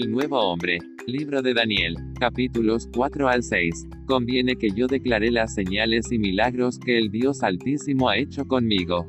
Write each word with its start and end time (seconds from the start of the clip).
El 0.00 0.10
nuevo 0.10 0.40
hombre. 0.40 0.78
Libro 1.06 1.42
de 1.42 1.52
Daniel. 1.52 1.94
Capítulos 2.18 2.88
4 2.96 3.28
al 3.28 3.42
6. 3.42 3.86
Conviene 4.06 4.56
que 4.56 4.70
yo 4.70 4.86
declare 4.86 5.30
las 5.30 5.52
señales 5.52 6.10
y 6.10 6.18
milagros 6.18 6.78
que 6.78 6.96
el 6.96 7.10
Dios 7.10 7.42
Altísimo 7.42 8.08
ha 8.08 8.16
hecho 8.16 8.46
conmigo. 8.46 9.06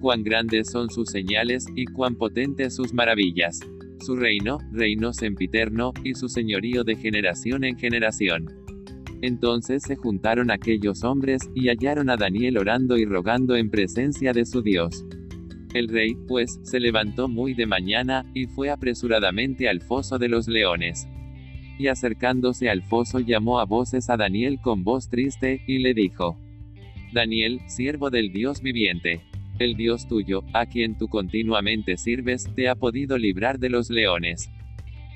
Cuán 0.00 0.22
grandes 0.22 0.70
son 0.70 0.88
sus 0.88 1.10
señales, 1.10 1.66
y 1.74 1.84
cuán 1.84 2.14
potentes 2.14 2.76
sus 2.76 2.94
maravillas. 2.94 3.60
Su 4.00 4.16
reino, 4.16 4.56
reino 4.72 5.12
sempiterno, 5.12 5.92
y 6.02 6.14
su 6.14 6.30
señorío 6.30 6.82
de 6.82 6.96
generación 6.96 7.64
en 7.64 7.76
generación. 7.76 8.46
Entonces 9.20 9.82
se 9.82 9.96
juntaron 9.96 10.50
aquellos 10.50 11.04
hombres, 11.04 11.42
y 11.54 11.68
hallaron 11.68 12.08
a 12.08 12.16
Daniel 12.16 12.56
orando 12.56 12.96
y 12.96 13.04
rogando 13.04 13.54
en 13.54 13.68
presencia 13.68 14.32
de 14.32 14.46
su 14.46 14.62
Dios. 14.62 15.04
El 15.76 15.88
rey, 15.88 16.16
pues, 16.26 16.58
se 16.62 16.80
levantó 16.80 17.28
muy 17.28 17.52
de 17.52 17.66
mañana, 17.66 18.24
y 18.32 18.46
fue 18.46 18.70
apresuradamente 18.70 19.68
al 19.68 19.82
foso 19.82 20.18
de 20.18 20.30
los 20.30 20.48
leones. 20.48 21.06
Y 21.78 21.88
acercándose 21.88 22.70
al 22.70 22.82
foso 22.82 23.20
llamó 23.20 23.60
a 23.60 23.66
voces 23.66 24.08
a 24.08 24.16
Daniel 24.16 24.58
con 24.62 24.84
voz 24.84 25.10
triste, 25.10 25.60
y 25.66 25.80
le 25.80 25.92
dijo, 25.92 26.38
Daniel, 27.12 27.60
siervo 27.66 28.08
del 28.08 28.32
Dios 28.32 28.62
viviente, 28.62 29.20
el 29.58 29.76
Dios 29.76 30.08
tuyo, 30.08 30.44
a 30.54 30.64
quien 30.64 30.96
tú 30.96 31.08
continuamente 31.08 31.98
sirves, 31.98 32.48
te 32.54 32.70
ha 32.70 32.74
podido 32.74 33.18
librar 33.18 33.58
de 33.58 33.68
los 33.68 33.90
leones. 33.90 34.48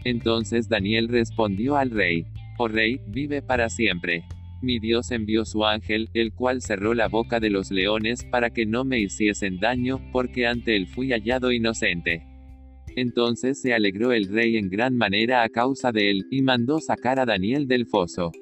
Entonces 0.05 0.69
Daniel 0.69 1.09
respondió 1.09 1.79
al 1.79 1.91
rey, 1.91 2.27
Oh 2.59 2.69
rey, 2.69 3.01
vive 3.07 3.41
para 3.41 3.71
siempre. 3.71 4.25
Mi 4.63 4.79
Dios 4.79 5.11
envió 5.11 5.45
su 5.45 5.65
ángel, 5.65 6.11
el 6.13 6.35
cual 6.35 6.61
cerró 6.61 6.93
la 6.93 7.09
boca 7.09 7.41
de 7.41 7.49
los 7.49 7.71
leones 7.71 8.25
para 8.25 8.51
que 8.51 8.67
no 8.67 8.85
me 8.85 9.01
hiciesen 9.01 9.59
daño, 9.59 10.01
porque 10.13 10.47
ante 10.47 10.77
él 10.77 10.87
fui 10.87 11.13
hallado 11.13 11.51
inocente. 11.51 12.27
Entonces 12.97 13.61
se 13.63 13.73
alegró 13.73 14.13
el 14.13 14.29
rey 14.29 14.57
en 14.57 14.69
gran 14.69 14.97
manera 14.97 15.43
a 15.43 15.49
causa 15.49 15.93
de 15.93 16.11
él, 16.11 16.27
y 16.31 16.43
mandó 16.43 16.79
sacar 16.81 17.19
a 17.19 17.25
Daniel 17.25 17.67
del 17.67 17.87
foso. 17.87 18.33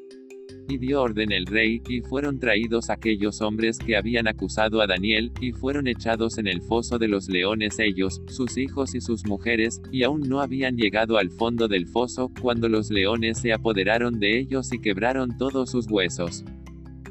Y 0.68 0.76
dio 0.78 1.00
orden 1.00 1.32
el 1.32 1.46
rey, 1.46 1.82
y 1.88 2.02
fueron 2.02 2.38
traídos 2.38 2.90
aquellos 2.90 3.40
hombres 3.40 3.78
que 3.78 3.96
habían 3.96 4.28
acusado 4.28 4.80
a 4.82 4.86
Daniel, 4.86 5.32
y 5.40 5.52
fueron 5.52 5.88
echados 5.88 6.36
en 6.38 6.46
el 6.46 6.60
foso 6.60 6.98
de 6.98 7.08
los 7.08 7.28
leones 7.28 7.78
ellos, 7.78 8.20
sus 8.28 8.58
hijos 8.58 8.94
y 8.94 9.00
sus 9.00 9.26
mujeres, 9.26 9.80
y 9.90 10.02
aún 10.02 10.20
no 10.28 10.40
habían 10.40 10.76
llegado 10.76 11.16
al 11.16 11.30
fondo 11.30 11.68
del 11.68 11.86
foso, 11.86 12.30
cuando 12.40 12.68
los 12.68 12.90
leones 12.90 13.38
se 13.38 13.52
apoderaron 13.52 14.20
de 14.20 14.38
ellos 14.38 14.72
y 14.72 14.78
quebraron 14.78 15.36
todos 15.38 15.70
sus 15.70 15.90
huesos. 15.90 16.44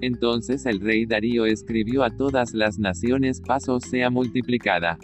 Entonces 0.02 0.67
el 0.67 0.80
rey 0.80 1.08
Darío 1.08 1.47
escribió 1.47 2.03
a 2.03 2.16
todas 2.16 2.53
las 2.53 2.78
naciones, 2.78 3.41
paso 3.41 3.80
sea 3.80 4.11
multiplicada 4.11 5.00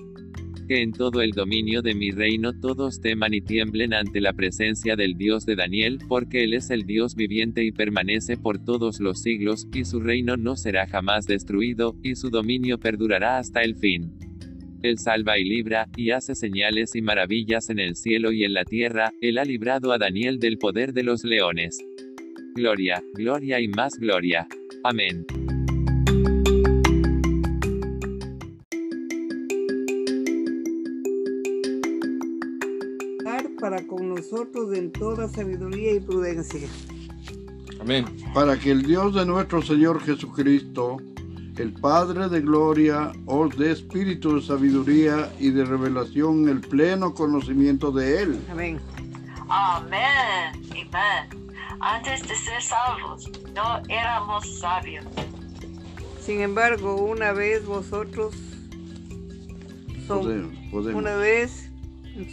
que 0.73 0.81
en 0.81 0.91
todo 0.91 1.21
el 1.21 1.33
dominio 1.33 1.83
de 1.83 1.93
mi 1.93 2.09
reino 2.09 2.51
todos 2.51 2.99
teman 2.99 3.35
y 3.35 3.41
tiemblen 3.41 3.93
ante 3.93 4.19
la 4.19 4.33
presencia 4.33 4.95
del 4.95 5.15
Dios 5.15 5.45
de 5.45 5.55
Daniel, 5.55 5.99
porque 6.07 6.43
Él 6.43 6.55
es 6.55 6.71
el 6.71 6.87
Dios 6.87 7.13
viviente 7.13 7.63
y 7.63 7.71
permanece 7.71 8.37
por 8.37 8.57
todos 8.57 8.99
los 8.99 9.21
siglos, 9.21 9.67
y 9.71 9.85
su 9.85 9.99
reino 9.99 10.35
no 10.35 10.55
será 10.55 10.87
jamás 10.87 11.27
destruido, 11.27 11.95
y 12.01 12.15
su 12.15 12.31
dominio 12.31 12.79
perdurará 12.79 13.37
hasta 13.37 13.61
el 13.61 13.75
fin. 13.75 14.17
Él 14.81 14.97
salva 14.97 15.37
y 15.37 15.43
libra, 15.43 15.89
y 15.95 16.09
hace 16.09 16.33
señales 16.33 16.95
y 16.95 17.03
maravillas 17.03 17.69
en 17.69 17.77
el 17.77 17.95
cielo 17.95 18.31
y 18.31 18.43
en 18.43 18.55
la 18.55 18.65
tierra, 18.65 19.13
Él 19.21 19.37
ha 19.37 19.45
librado 19.45 19.91
a 19.91 19.99
Daniel 19.99 20.39
del 20.39 20.57
poder 20.57 20.93
de 20.93 21.03
los 21.03 21.23
leones. 21.23 21.77
Gloria, 22.55 23.03
gloria 23.13 23.59
y 23.59 23.67
más 23.67 23.99
gloria. 23.99 24.47
Amén. 24.83 25.23
Para 33.63 33.87
con 33.87 34.09
nosotros 34.09 34.75
en 34.75 34.91
toda 34.91 35.29
sabiduría 35.29 35.93
y 35.93 36.01
prudencia. 36.01 36.67
Amén. 37.79 38.05
Para 38.33 38.59
que 38.59 38.71
el 38.71 38.83
Dios 38.83 39.15
de 39.15 39.25
nuestro 39.25 39.61
Señor 39.61 40.01
Jesucristo, 40.01 40.97
el 41.55 41.71
Padre 41.71 42.27
de 42.27 42.41
gloria, 42.41 43.13
os 43.25 43.57
dé 43.57 43.71
espíritu 43.71 44.35
de 44.35 44.41
sabiduría 44.41 45.31
y 45.39 45.51
de 45.51 45.63
revelación, 45.63 46.49
el 46.49 46.59
pleno 46.59 47.13
conocimiento 47.13 47.89
de 47.93 48.23
Él. 48.23 48.41
Amén. 48.51 48.81
Amén. 49.47 50.01
Amén. 50.69 51.29
Antes 51.79 52.21
de 52.27 52.35
ser 52.35 52.61
salvos, 52.61 53.31
no 53.55 53.81
éramos 53.87 54.59
sabios. 54.59 55.05
Sin 56.19 56.41
embargo, 56.41 56.95
una 56.95 57.31
vez 57.31 57.65
vosotros 57.65 58.35
son, 60.05 60.51
una 60.73 61.15
vez 61.15 61.62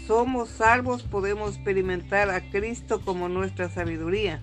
somos 0.07 0.49
salvos, 0.51 1.03
podemos 1.03 1.55
experimentar 1.55 2.31
a 2.31 2.41
Cristo 2.51 3.01
como 3.01 3.29
nuestra 3.29 3.69
sabiduría. 3.69 4.43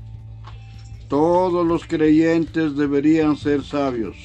Todos 1.08 1.66
los 1.66 1.86
creyentes 1.86 2.76
deberían 2.76 3.38
ser 3.38 3.64
sabios. 3.64 4.18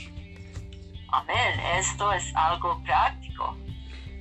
Amén, 1.13 1.61
esto 1.79 2.13
es 2.13 2.25
algo 2.35 2.83
práctico. 2.85 3.57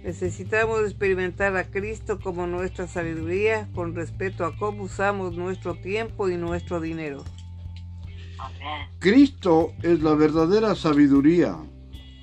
Necesitamos 0.04 0.82
experimentar 0.82 1.56
a 1.56 1.64
Cristo 1.64 2.20
como 2.20 2.48
nuestra 2.48 2.88
sabiduría 2.88 3.70
con 3.74 3.96
respecto 3.96 4.46
a 4.46 4.56
cómo 4.58 4.84
usamos 4.84 5.36
nuestro 5.38 5.76
tiempo 5.76 6.30
y 6.30 6.38
nuestro 6.38 6.82
dinero. 6.82 7.24
Amén. 8.38 8.90
Cristo 9.00 9.74
es 9.84 10.02
la 10.02 10.16
verdadera 10.16 10.76
sabiduría. 10.76 11.56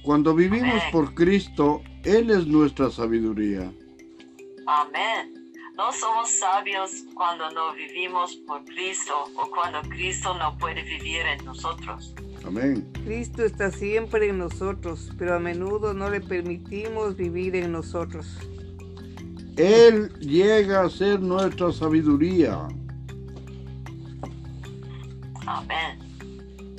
Cuando 0.03 0.35
vivimos 0.35 0.83
por 0.91 1.15
Cristo, 1.15 1.83
Él 2.05 2.31
es 2.31 2.47
nuestra 2.47 2.91
sabiduría. 2.91 3.73
Amén. 4.69 5.51
No 5.77 5.91
somos 5.93 6.29
sabios 6.29 7.05
cuando 7.15 7.51
no 7.53 7.73
vivimos 7.73 8.37
por 8.47 8.63
Cristo 8.67 9.15
o 9.35 9.51
cuando 9.51 9.81
Cristo 9.89 10.37
no 10.37 10.59
puede 10.59 10.83
vivir 10.83 11.23
en 11.23 11.43
nosotros. 11.47 12.15
Amén. 12.45 12.87
Cristo 13.05 13.45
está 13.45 13.71
siempre 13.71 14.29
en 14.29 14.39
nosotros, 14.39 15.11
pero 15.17 15.37
a 15.37 15.39
menudo 15.39 15.95
no 15.95 16.11
le 16.11 16.21
permitimos 16.21 17.17
vivir 17.17 17.57
en 17.57 17.73
nosotros. 17.73 18.27
Él 19.57 20.13
llega 20.19 20.83
a 20.83 20.91
ser 20.91 21.19
nuestra 21.21 21.73
sabiduría. 21.73 22.69
Amén. 25.47 25.99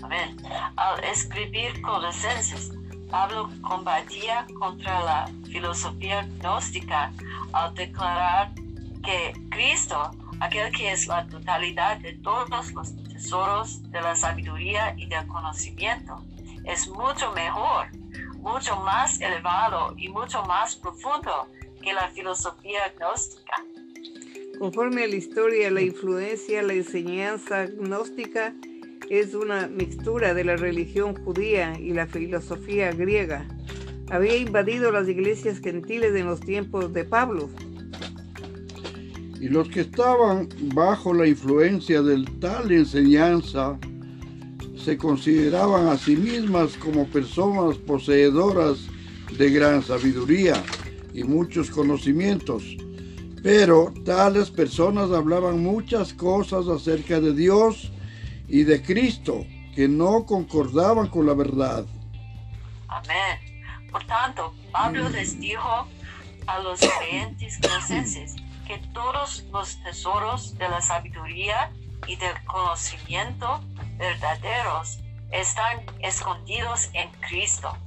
Amén. 0.03 0.37
Al 0.75 1.03
escribir 1.05 1.81
Colosenses, 1.81 2.71
Pablo 3.09 3.49
combatía 3.61 4.45
contra 4.59 5.03
la 5.03 5.31
filosofía 5.45 6.27
gnóstica 6.39 7.11
al 7.53 7.73
declarar 7.73 8.51
que 9.03 9.33
Cristo, 9.49 10.11
aquel 10.39 10.71
que 10.71 10.91
es 10.91 11.07
la 11.07 11.27
totalidad 11.27 11.97
de 11.97 12.13
todos 12.13 12.71
los 12.73 12.95
tesoros 13.05 13.81
de 13.91 14.01
la 14.01 14.15
sabiduría 14.15 14.93
y 14.97 15.07
del 15.07 15.25
conocimiento, 15.27 16.23
es 16.65 16.87
mucho 16.87 17.31
mejor, 17.31 17.87
mucho 18.37 18.75
más 18.81 19.19
elevado 19.19 19.93
y 19.97 20.09
mucho 20.09 20.43
más 20.43 20.75
profundo 20.75 21.47
que 21.81 21.93
la 21.93 22.09
filosofía 22.09 22.93
gnóstica. 22.97 23.53
Conforme 24.59 25.05
a 25.05 25.07
la 25.07 25.15
historia, 25.15 25.71
la 25.71 25.81
influencia, 25.81 26.61
la 26.61 26.73
enseñanza 26.73 27.65
gnóstica 27.65 28.53
es 29.09 29.33
una 29.33 29.67
mixtura 29.67 30.35
de 30.35 30.43
la 30.43 30.55
religión 30.55 31.15
judía 31.15 31.79
y 31.79 31.93
la 31.93 32.05
filosofía 32.05 32.91
griega. 32.91 33.47
Había 34.11 34.37
invadido 34.37 34.91
las 34.91 35.07
iglesias 35.07 35.59
gentiles 35.59 36.15
en 36.15 36.27
los 36.27 36.39
tiempos 36.39 36.93
de 36.93 37.05
Pablo. 37.05 37.49
Y 39.41 39.49
los 39.49 39.67
que 39.69 39.81
estaban 39.81 40.47
bajo 40.75 41.13
la 41.13 41.27
influencia 41.27 42.03
de 42.03 42.23
tal 42.39 42.71
enseñanza 42.71 43.79
se 44.77 44.95
consideraban 44.97 45.87
a 45.87 45.97
sí 45.97 46.15
mismas 46.15 46.77
como 46.77 47.07
personas 47.07 47.77
poseedoras 47.77 48.87
de 49.37 49.49
gran 49.49 49.81
sabiduría 49.81 50.61
y 51.13 51.23
muchos 51.23 51.71
conocimientos. 51.71 52.63
Pero 53.41 53.91
tales 54.05 54.51
personas 54.51 55.11
hablaban 55.11 55.63
muchas 55.63 56.13
cosas 56.13 56.67
acerca 56.67 57.19
de 57.19 57.33
Dios 57.33 57.91
y 58.49 58.63
de 58.63 58.81
Cristo 58.81 59.45
que 59.75 59.87
no 59.87 60.25
concordaban 60.25 61.07
con 61.07 61.25
la 61.25 61.33
verdad. 61.33 61.85
Amén. 62.87 63.39
Por 63.91 64.03
tanto, 64.05 64.53
Pablo 64.71 65.07
les 65.09 65.39
dijo 65.39 65.87
a 66.47 66.59
los 66.59 66.79
creyentes 66.79 67.59
colosenses 67.59 68.35
que 68.67 68.79
todos 68.93 69.45
los 69.51 69.81
tesoros 69.83 70.57
de 70.57 70.67
la 70.67 70.81
sabiduría 70.81 71.71
y 72.07 72.15
del 72.15 72.33
conocimiento 72.45 73.61
verdaderos 73.97 74.99
están 75.31 75.81
escondidos 76.01 76.89
en 76.93 77.09
Cristo. 77.27 77.77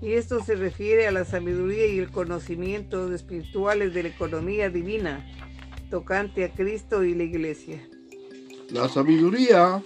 Y 0.00 0.14
esto 0.14 0.42
se 0.42 0.56
refiere 0.56 1.06
a 1.06 1.12
la 1.12 1.24
sabiduría 1.24 1.86
y 1.86 1.98
el 1.98 2.10
conocimiento 2.10 3.12
espirituales 3.14 3.94
de 3.94 4.02
la 4.04 4.08
economía 4.08 4.68
divina, 4.68 5.24
tocante 5.90 6.44
a 6.44 6.50
Cristo 6.50 7.04
y 7.04 7.14
la 7.14 7.22
iglesia. 7.22 7.86
La 8.72 8.88
sabiduría 8.88 9.82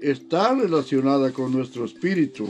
está 0.00 0.54
relacionada 0.54 1.30
con 1.30 1.52
nuestro 1.52 1.84
espíritu 1.84 2.48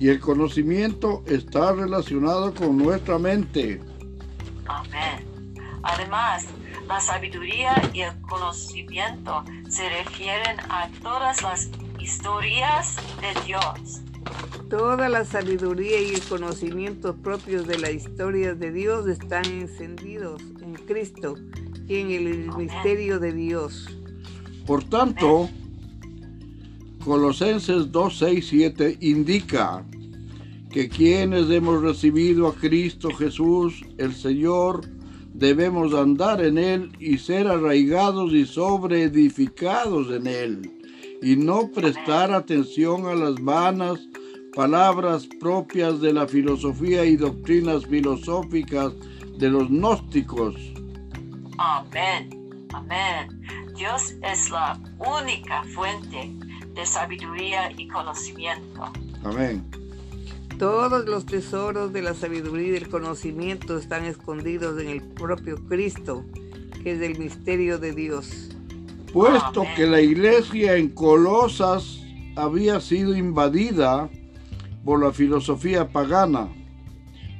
y 0.00 0.08
el 0.08 0.18
conocimiento 0.18 1.22
está 1.26 1.74
relacionado 1.74 2.54
con 2.54 2.78
nuestra 2.78 3.18
mente. 3.18 3.82
Amén. 4.66 5.52
Además, 5.82 6.46
La 6.86 7.02
sabiduría 7.02 7.74
y 7.92 8.00
el 8.00 8.18
conocimiento 8.22 9.44
se 9.68 9.86
refieren 9.90 10.58
a 10.70 10.88
todas 11.02 11.42
las 11.42 11.68
historias 12.00 12.96
de 13.20 13.38
Dios. 13.44 14.00
Toda 14.70 15.10
la 15.10 15.26
sabiduría 15.26 16.00
y 16.00 16.14
el 16.14 16.22
conocimiento 16.22 17.14
propios 17.14 17.66
de 17.66 17.78
la 17.78 17.90
historia 17.90 18.54
de 18.54 18.72
Dios 18.72 19.06
están 19.06 19.44
encendidos 19.44 20.40
en 20.62 20.76
Cristo, 20.86 21.34
quien 21.86 22.10
es 22.10 22.20
el 22.22 22.56
misterio 22.56 23.18
de 23.18 23.34
Dios. 23.34 23.97
Por 24.68 24.84
tanto, 24.84 25.48
Colosenses 27.02 27.90
2, 27.90 28.18
6, 28.18 28.46
7 28.46 28.98
indica 29.00 29.82
que 30.70 30.90
quienes 30.90 31.48
hemos 31.48 31.80
recibido 31.80 32.46
a 32.48 32.54
Cristo 32.54 33.08
Jesús, 33.08 33.82
el 33.96 34.12
Señor, 34.12 34.82
debemos 35.32 35.94
andar 35.94 36.44
en 36.44 36.58
Él 36.58 36.92
y 37.00 37.16
ser 37.16 37.48
arraigados 37.48 38.34
y 38.34 38.44
sobreedificados 38.44 40.14
en 40.14 40.26
Él, 40.26 40.70
y 41.22 41.34
no 41.34 41.70
prestar 41.70 42.30
atención 42.30 43.06
a 43.06 43.14
las 43.14 43.42
vanas 43.42 43.98
palabras 44.54 45.26
propias 45.40 45.98
de 46.02 46.12
la 46.12 46.28
filosofía 46.28 47.06
y 47.06 47.16
doctrinas 47.16 47.86
filosóficas 47.86 48.92
de 49.38 49.48
los 49.48 49.70
gnósticos. 49.70 50.56
Amén, 51.56 52.28
amén. 52.74 53.67
Dios 53.78 54.16
es 54.24 54.50
la 54.50 54.76
única 54.98 55.62
fuente 55.72 56.32
de 56.74 56.84
sabiduría 56.84 57.70
y 57.76 57.86
conocimiento. 57.86 58.92
Amén. 59.22 59.64
Todos 60.58 61.06
los 61.06 61.24
tesoros 61.24 61.92
de 61.92 62.02
la 62.02 62.14
sabiduría 62.14 62.66
y 62.66 62.70
del 62.72 62.88
conocimiento 62.88 63.78
están 63.78 64.04
escondidos 64.04 64.82
en 64.82 64.88
el 64.88 65.02
propio 65.02 65.64
Cristo, 65.68 66.24
que 66.82 66.94
es 66.94 67.02
el 67.02 67.20
misterio 67.20 67.78
de 67.78 67.92
Dios. 67.92 68.48
Puesto 69.12 69.64
que 69.76 69.86
la 69.86 70.00
iglesia 70.00 70.74
en 70.74 70.88
Colosas 70.88 72.00
había 72.34 72.80
sido 72.80 73.16
invadida 73.16 74.10
por 74.84 75.00
la 75.00 75.12
filosofía 75.12 75.88
pagana, 75.88 76.48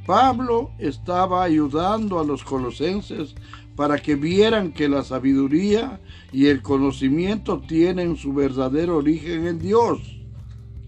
Pablo 0.07 0.71
estaba 0.79 1.43
ayudando 1.43 2.19
a 2.19 2.25
los 2.25 2.43
colosenses 2.43 3.35
para 3.79 3.97
que 3.97 4.17
vieran 4.17 4.73
que 4.73 4.89
la 4.89 5.05
sabiduría 5.05 6.01
y 6.33 6.49
el 6.49 6.63
conocimiento 6.63 7.61
tienen 7.61 8.17
su 8.17 8.33
verdadero 8.33 8.97
origen 8.97 9.47
en 9.47 9.61
Dios. 9.61 10.01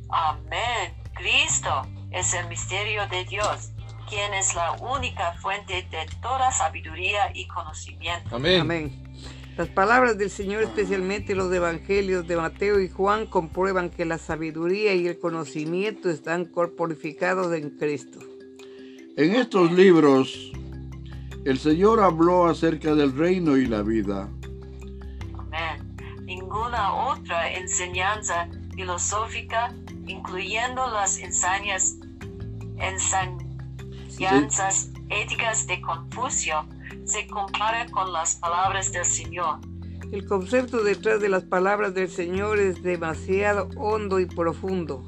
Amén. 0.08 0.92
Cristo 1.14 1.87
es 2.10 2.34
el 2.34 2.48
misterio 2.48 3.06
de 3.06 3.25
Dios, 3.26 3.70
quien 4.08 4.34
es 4.34 4.56
la 4.56 4.72
única 4.72 5.34
fuente 5.34 5.75
de 5.75 6.04
toda 6.20 6.50
sabiduría 6.50 7.31
y 7.32 7.46
conocimiento. 7.46 8.34
Amén. 8.34 8.62
Amén. 8.62 9.04
Las 9.56 9.69
palabras 9.69 10.19
del 10.19 10.28
Señor, 10.31 10.64
especialmente 10.64 11.37
los 11.37 11.52
evangelios 11.54 12.26
de 12.26 12.38
Mateo 12.38 12.81
y 12.81 12.88
Juan, 12.88 13.26
comprueban 13.26 13.90
que 13.90 14.04
la 14.04 14.19
sabiduría 14.19 14.94
y 14.94 15.06
el 15.06 15.20
conocimiento 15.20 16.10
están 16.10 16.44
corporificados 16.44 17.54
en 17.54 17.70
Cristo. 17.70 18.19
En 19.16 19.37
estos 19.37 19.70
libros, 19.70 20.50
el 21.44 21.58
Señor 21.58 22.00
habló 22.00 22.46
acerca 22.46 22.94
del 22.94 23.16
reino 23.16 23.56
y 23.56 23.66
la 23.66 23.82
vida. 23.82 24.28
Amén. 25.38 25.96
Ninguna 26.25 26.92
otra 26.92 27.52
enseñanza 27.52 28.48
filosófica, 28.75 29.75
incluyendo 30.06 30.87
las 30.90 31.19
enseñanzas, 31.19 31.96
enseñanzas 32.78 34.90
éticas 35.08 35.66
de 35.66 35.81
Confucio, 35.81 36.66
se 37.04 37.26
compara 37.26 37.87
con 37.87 38.12
las 38.12 38.37
palabras 38.37 38.92
del 38.92 39.04
Señor. 39.04 39.58
El 40.12 40.26
concepto 40.26 40.82
detrás 40.82 41.20
de 41.20 41.28
las 41.28 41.44
palabras 41.44 41.94
del 41.94 42.08
Señor 42.08 42.58
es 42.58 42.82
demasiado 42.82 43.69
hondo 43.76 44.20
y 44.20 44.26
profundo. 44.26 45.04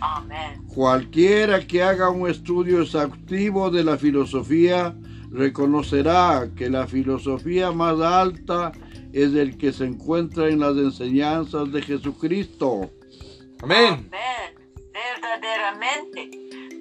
Amén. 0.00 0.62
Cualquiera 0.68 1.66
que 1.66 1.82
haga 1.82 2.08
un 2.08 2.28
estudio 2.28 2.82
exhaustivo 2.82 3.70
de 3.70 3.84
la 3.84 3.96
filosofía 3.96 4.94
reconocerá 5.30 6.48
que 6.56 6.68
la 6.68 6.86
filosofía 6.86 7.70
más 7.72 8.00
alta 8.00 8.72
es 9.12 9.34
el 9.34 9.56
que 9.56 9.72
se 9.72 9.84
encuentra 9.84 10.48
en 10.48 10.60
las 10.60 10.76
enseñanzas 10.76 11.72
de 11.72 11.82
Jesucristo. 11.82 12.90
Amén. 13.62 14.10
Amén. 14.10 14.70
Verdaderamente, 14.92 16.30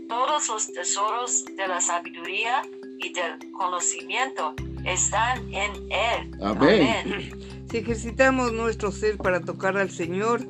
todos 0.07 0.47
los 0.47 0.73
tesoros 0.73 1.45
de 1.45 1.67
la 1.67 1.79
sabiduría 1.79 2.61
y 2.99 3.13
del 3.13 3.51
conocimiento 3.51 4.55
están 4.85 5.53
en 5.53 5.71
Él. 5.91 6.31
Amén. 6.41 7.31
Si 7.69 7.77
ejercitamos 7.77 8.51
nuestro 8.51 8.91
ser 8.91 9.17
para 9.17 9.41
tocar 9.41 9.77
al 9.77 9.91
Señor, 9.91 10.41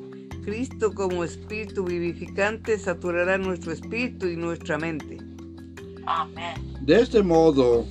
Cristo 0.42 0.94
como 0.94 1.22
espíritu 1.22 1.84
vivificante 1.84 2.78
saturará 2.78 3.36
nuestro 3.36 3.72
espíritu 3.72 4.26
y 4.26 4.36
nuestra 4.36 4.78
mente. 4.78 5.18
Amén. 6.10 6.76
De 6.80 7.00
este 7.00 7.22
modo, 7.22 7.86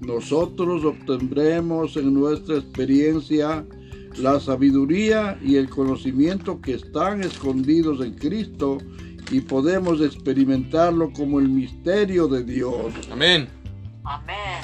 nosotros 0.00 0.84
obtendremos 0.84 1.96
en 1.96 2.12
nuestra 2.12 2.56
experiencia 2.56 3.64
la 4.16 4.40
sabiduría 4.40 5.38
y 5.40 5.56
el 5.56 5.70
conocimiento 5.70 6.60
que 6.60 6.74
están 6.74 7.22
escondidos 7.22 8.04
en 8.04 8.14
Cristo 8.14 8.78
y 9.30 9.40
podemos 9.40 10.00
experimentarlo 10.00 11.12
como 11.12 11.38
el 11.38 11.48
misterio 11.48 12.26
de 12.26 12.42
Dios. 12.42 12.92
Amén. 13.12 13.48
Amén. 14.02 14.60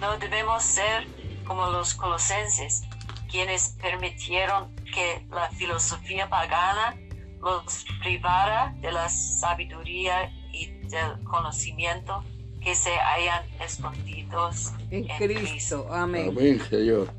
No 0.00 0.18
debemos 0.18 0.64
ser 0.64 1.06
como 1.46 1.68
los 1.70 1.94
colosenses, 1.94 2.82
quienes 3.30 3.76
permitieron 3.80 4.74
que 4.92 5.24
la 5.30 5.48
filosofía 5.50 6.28
pagana 6.28 6.96
los 7.40 7.84
privara 8.02 8.74
de 8.80 8.90
la 8.90 9.08
sabiduría 9.08 10.32
y 10.52 10.66
del 10.88 11.22
conocimiento 11.22 12.24
que 12.60 12.74
se 12.74 12.90
hayan 12.90 13.44
escondidos 13.60 14.72
En 14.90 15.06
Cristo. 15.18 15.86
Amén. 15.90 16.28
Amén, 16.30 16.60
Señor. 16.68 17.10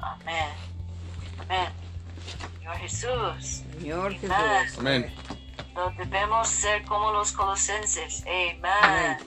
Amén. 0.00 0.50
Amén. 1.40 1.68
Señor 2.58 2.76
Jesús. 2.76 3.62
Señor. 3.78 4.12
Jesús. 4.14 4.78
Amén. 4.78 5.14
No 5.74 5.90
debemos 5.96 6.48
ser 6.48 6.84
como 6.84 7.12
los 7.12 7.32
colosenses. 7.32 8.22
Amén. 8.22 8.60
Amén. 8.62 9.18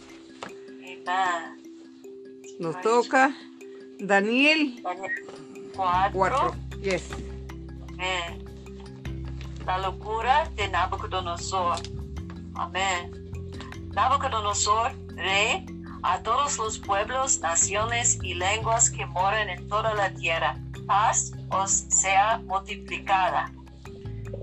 Nos 2.60 2.80
toca 2.82 3.34
Daniel 4.00 4.82
Daniel 4.84 5.14
4. 5.76 6.12
4. 6.14 6.56
Yes. 6.82 7.10
Amén. 7.94 8.46
La 9.66 9.78
locura 9.78 10.50
de 10.56 10.68
Nabucodonosor. 10.68 11.78
Amén. 12.56 13.22
Nabucodonosor, 13.94 14.94
rey, 15.16 15.66
a 16.04 16.22
todos 16.24 16.58
los 16.58 16.80
pueblos, 16.80 17.40
naciones 17.42 18.18
y 18.24 18.34
lenguas 18.34 18.90
que 18.90 19.06
moran 19.06 19.50
en 19.50 19.68
toda 19.68 19.94
la 19.94 20.14
tierra, 20.14 20.58
paz 20.88 21.32
os 21.50 21.72
sea 21.72 22.40
multiplicada. 22.46 23.52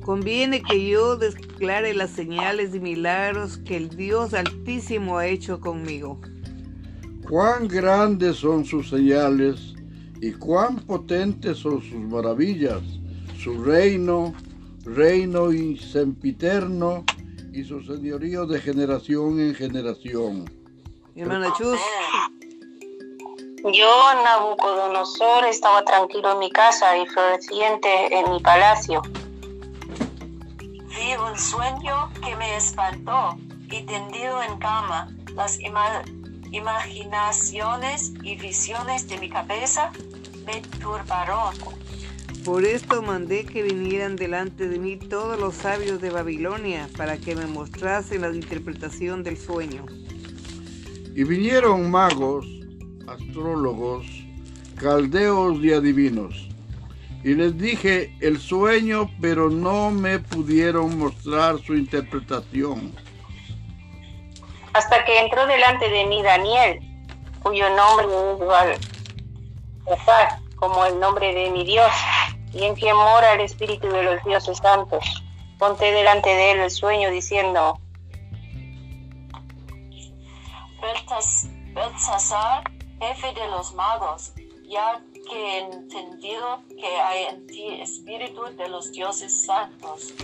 Conviene 0.04 0.62
que 0.62 0.88
yo 0.88 1.16
declare 1.16 1.94
las 1.94 2.10
señales 2.10 2.74
y 2.74 2.80
milagros 2.80 3.58
que 3.58 3.76
el 3.76 3.88
Dios 3.90 4.34
Altísimo 4.34 5.18
ha 5.18 5.26
hecho 5.26 5.60
conmigo. 5.60 6.20
Cuán 7.28 7.68
grandes 7.68 8.36
son 8.36 8.64
sus 8.64 8.88
señales 8.88 9.74
y 10.20 10.32
cuán 10.32 10.76
potentes 10.76 11.58
son 11.58 11.82
sus 11.82 12.00
maravillas. 12.00 12.80
Su 13.38 13.62
reino, 13.62 14.32
reino 14.84 15.52
y 15.52 15.76
sempiterno 15.76 17.04
y 17.52 17.64
su 17.64 17.82
señorío 17.82 18.46
de 18.46 18.60
generación 18.60 19.40
en 19.40 19.54
generación. 19.54 20.57
Hermana 21.18 21.52
Chus, 21.56 21.78
Yo, 23.72 23.90
Nabucodonosor, 24.24 25.44
estaba 25.46 25.84
tranquilo 25.84 26.32
en 26.32 26.38
mi 26.38 26.50
casa 26.50 26.96
y 26.96 27.06
floreciente 27.06 28.16
en 28.16 28.30
mi 28.30 28.40
palacio. 28.40 29.02
Vi 30.88 31.14
un 31.16 31.36
sueño 31.38 32.08
que 32.24 32.36
me 32.36 32.56
espantó 32.56 33.36
y 33.70 33.82
tendido 33.82 34.42
en 34.42 34.58
cama, 34.58 35.08
las 35.34 35.58
ima- 35.58 36.04
imaginaciones 36.52 38.12
y 38.22 38.36
visiones 38.36 39.08
de 39.08 39.18
mi 39.18 39.28
cabeza 39.28 39.90
me 40.46 40.60
turbaron. 40.80 41.54
por 42.44 42.64
esto 42.64 43.02
mandé 43.02 43.44
que 43.44 43.62
vinieran 43.62 44.16
delante 44.16 44.68
de 44.68 44.78
mí 44.78 44.96
todos 44.96 45.38
los 45.38 45.54
sabios 45.54 46.00
de 46.00 46.08
Babilonia 46.10 46.88
para 46.96 47.18
que 47.18 47.34
me 47.34 47.46
mostrasen 47.46 48.22
la 48.22 48.28
interpretación 48.30 49.22
del 49.22 49.36
sueño. 49.36 49.84
Y 51.18 51.24
vinieron 51.24 51.90
magos, 51.90 52.46
astrólogos, 53.08 54.06
caldeos 54.80 55.58
y 55.64 55.72
adivinos. 55.72 56.48
Y 57.24 57.34
les 57.34 57.58
dije 57.58 58.16
el 58.20 58.38
sueño, 58.38 59.10
pero 59.20 59.50
no 59.50 59.90
me 59.90 60.20
pudieron 60.20 60.96
mostrar 60.96 61.58
su 61.58 61.74
interpretación. 61.74 62.94
Hasta 64.74 65.04
que 65.04 65.18
entró 65.18 65.44
delante 65.48 65.90
de 65.90 66.06
mí 66.06 66.22
Daniel, 66.22 66.78
cuyo 67.42 67.68
nombre 67.70 68.06
es 68.06 68.38
Baltasar, 69.88 70.38
como 70.54 70.86
el 70.86 71.00
nombre 71.00 71.34
de 71.34 71.50
mi 71.50 71.64
Dios, 71.64 71.90
y 72.52 72.62
en 72.62 72.76
quien 72.76 72.94
mora 72.94 73.32
el 73.32 73.40
Espíritu 73.40 73.88
de 73.88 74.04
los 74.04 74.22
dioses 74.22 74.58
santos. 74.58 75.04
Ponte 75.58 75.90
delante 75.90 76.28
de 76.28 76.52
él 76.52 76.58
el 76.60 76.70
sueño 76.70 77.10
diciendo, 77.10 77.80
Belsasar, 81.98 82.62
jefe 83.00 83.26
de 83.34 83.50
los 83.50 83.74
magos, 83.74 84.32
ya 84.62 85.02
que 85.12 85.34
he 85.34 85.58
entendido 85.64 86.62
que 86.68 86.86
hay 86.86 87.24
en 87.24 87.44
ti 87.48 87.80
espíritu 87.80 88.40
de 88.56 88.68
los 88.68 88.92
dioses 88.92 89.44
santos 89.44 90.14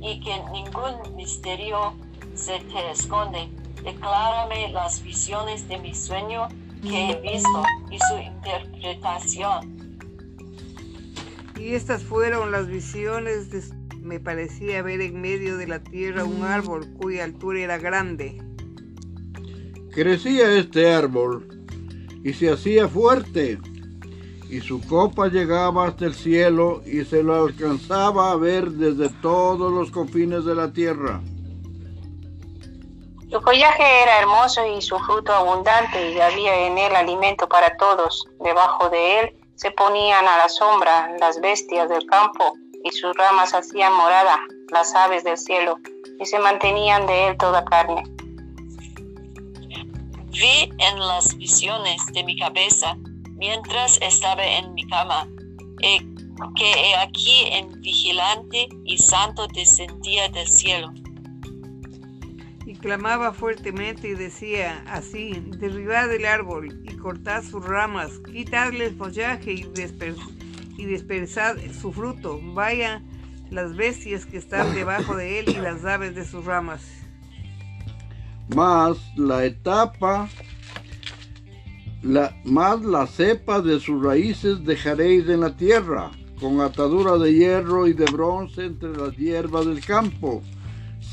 y 0.00 0.20
que 0.20 0.40
ningún 0.52 1.16
misterio 1.16 1.94
se 2.36 2.60
te 2.60 2.92
esconde. 2.92 3.50
Declárame 3.82 4.70
las 4.70 5.02
visiones 5.02 5.66
de 5.66 5.78
mi 5.78 5.96
sueño 5.96 6.46
que 6.80 7.10
he 7.10 7.20
visto 7.20 7.64
y 7.90 7.98
su 7.98 8.18
interpretación. 8.18 9.98
Y 11.58 11.74
estas 11.74 12.04
fueron 12.04 12.52
las 12.52 12.68
visiones 12.68 13.50
de... 13.50 13.64
Me 13.96 14.20
parecía 14.20 14.80
ver 14.82 15.00
en 15.00 15.20
medio 15.20 15.56
de 15.56 15.66
la 15.66 15.82
tierra 15.82 16.22
un 16.22 16.44
árbol 16.44 16.86
cuya 17.00 17.24
altura 17.24 17.58
era 17.58 17.78
grande. 17.78 18.45
Crecía 19.96 20.52
este 20.52 20.92
árbol 20.92 21.48
y 22.22 22.34
se 22.34 22.52
hacía 22.52 22.86
fuerte, 22.86 23.58
y 24.50 24.60
su 24.60 24.86
copa 24.86 25.28
llegaba 25.28 25.86
hasta 25.86 26.04
el 26.04 26.14
cielo 26.14 26.82
y 26.84 27.02
se 27.06 27.22
lo 27.22 27.34
alcanzaba 27.34 28.30
a 28.30 28.36
ver 28.36 28.72
desde 28.72 29.08
todos 29.22 29.72
los 29.72 29.90
confines 29.90 30.44
de 30.44 30.54
la 30.54 30.70
tierra. 30.70 31.22
Su 33.30 33.40
follaje 33.40 34.02
era 34.02 34.18
hermoso 34.20 34.66
y 34.66 34.82
su 34.82 34.98
fruto 34.98 35.32
abundante 35.32 36.12
y 36.12 36.20
había 36.20 36.66
en 36.66 36.76
él 36.76 36.94
alimento 36.94 37.48
para 37.48 37.74
todos. 37.78 38.26
Debajo 38.44 38.90
de 38.90 39.20
él 39.20 39.36
se 39.54 39.70
ponían 39.70 40.26
a 40.28 40.36
la 40.36 40.50
sombra 40.50 41.16
las 41.18 41.40
bestias 41.40 41.88
del 41.88 42.04
campo 42.04 42.52
y 42.84 42.90
sus 42.90 43.16
ramas 43.16 43.54
hacían 43.54 43.94
morada 43.94 44.40
las 44.70 44.94
aves 44.94 45.24
del 45.24 45.38
cielo 45.38 45.78
y 46.20 46.26
se 46.26 46.38
mantenían 46.38 47.06
de 47.06 47.28
él 47.28 47.38
toda 47.38 47.64
carne. 47.64 48.15
Vi 50.38 50.70
en 50.78 50.98
las 50.98 51.36
visiones 51.36 52.04
de 52.12 52.22
mi 52.24 52.36
cabeza 52.38 52.96
mientras 53.36 53.98
estaba 54.02 54.44
en 54.44 54.74
mi 54.74 54.86
cama. 54.86 55.26
Eh, 55.82 56.00
que 56.54 56.94
aquí 56.96 57.44
en 57.52 57.80
vigilante 57.80 58.68
y 58.84 58.98
santo 58.98 59.46
descendía 59.48 60.28
del 60.28 60.46
cielo. 60.46 60.92
Clamaba 62.80 63.32
fuertemente 63.32 64.08
y 64.08 64.14
decía 64.14 64.84
así, 64.86 65.32
derribad 65.58 66.12
el 66.12 66.24
árbol 66.24 66.80
y 66.84 66.94
cortad 66.96 67.42
sus 67.42 67.64
ramas, 67.64 68.12
quitadle 68.32 68.86
el 68.86 68.96
follaje 68.96 69.54
y, 69.54 69.66
y 70.76 70.84
dispersad 70.84 71.56
su 71.80 71.92
fruto, 71.92 72.38
vaya 72.54 73.02
las 73.50 73.74
bestias 73.74 74.26
que 74.26 74.36
están 74.36 74.74
debajo 74.74 75.16
de 75.16 75.40
él 75.40 75.48
y 75.48 75.54
las 75.54 75.84
aves 75.84 76.14
de 76.14 76.24
sus 76.24 76.44
ramas. 76.44 77.05
Más 78.54 78.98
la 79.16 79.44
etapa, 79.44 80.28
la, 82.02 82.34
más 82.44 82.80
la 82.82 83.06
cepa 83.06 83.60
de 83.60 83.80
sus 83.80 84.02
raíces 84.02 84.64
dejaréis 84.64 85.28
en 85.28 85.40
la 85.40 85.56
tierra, 85.56 86.10
con 86.40 86.60
atadura 86.60 87.18
de 87.18 87.32
hierro 87.32 87.86
y 87.86 87.92
de 87.92 88.04
bronce 88.04 88.66
entre 88.66 88.96
las 88.96 89.16
hierbas 89.16 89.66
del 89.66 89.84
campo 89.84 90.42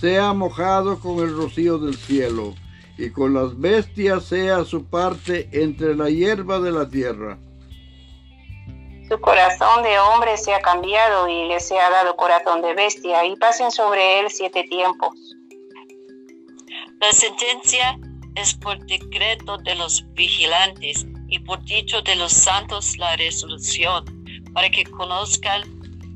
sea 0.03 0.33
mojado 0.33 0.99
con 0.99 1.19
el 1.19 1.33
rocío 1.33 1.77
del 1.77 1.95
cielo, 1.95 2.53
y 2.97 3.09
con 3.09 3.33
las 3.33 3.57
bestias 3.57 4.25
sea 4.25 4.65
su 4.65 4.85
parte 4.85 5.47
entre 5.53 5.95
la 5.95 6.09
hierba 6.09 6.59
de 6.59 6.71
la 6.71 6.89
tierra. 6.89 7.37
Su 9.07 9.17
corazón 9.21 9.81
de 9.81 9.97
hombre 9.99 10.35
se 10.35 10.53
ha 10.53 10.59
cambiado 10.59 11.29
y 11.29 11.47
le 11.47 11.57
sea 11.61 11.89
dado 11.89 12.17
corazón 12.17 12.61
de 12.61 12.73
bestia, 12.73 13.25
y 13.25 13.37
pasen 13.37 13.71
sobre 13.71 14.19
él 14.19 14.25
siete 14.29 14.63
tiempos. 14.63 15.13
La 17.03 17.11
sentencia 17.11 17.99
es 18.35 18.53
por 18.53 18.79
decreto 18.85 19.57
de 19.57 19.75
los 19.75 20.05
vigilantes 20.13 21.05
y 21.27 21.37
por 21.39 21.61
dicho 21.65 22.01
de 22.01 22.15
los 22.15 22.31
santos 22.31 22.97
la 22.97 23.17
resolución, 23.17 24.05
para 24.53 24.69
que 24.69 24.85
conozcan 24.85 25.63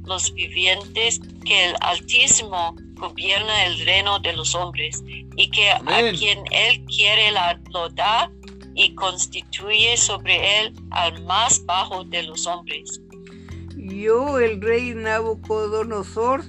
los 0.06 0.34
vivientes 0.34 1.20
que 1.46 1.66
el 1.66 1.76
Altísimo 1.82 2.74
gobierna 2.94 3.66
el 3.66 3.86
reino 3.86 4.18
de 4.20 4.32
los 4.32 4.56
hombres 4.56 5.04
y 5.36 5.50
que 5.50 5.72
a 5.72 5.82
quien 6.18 6.46
él 6.52 6.86
quiere 6.86 7.32
la, 7.32 7.60
lo 7.74 7.90
da 7.90 8.32
y 8.74 8.96
constituye 8.96 9.98
sobre 9.98 10.62
él 10.62 10.74
al 10.92 11.22
más 11.26 11.66
bajo 11.66 12.06
de 12.06 12.24
los 12.24 12.48
hombres. 12.48 13.02
Yo, 13.76 14.40
el 14.40 14.62
rey 14.62 14.94
Nabucodonosor, 14.96 16.46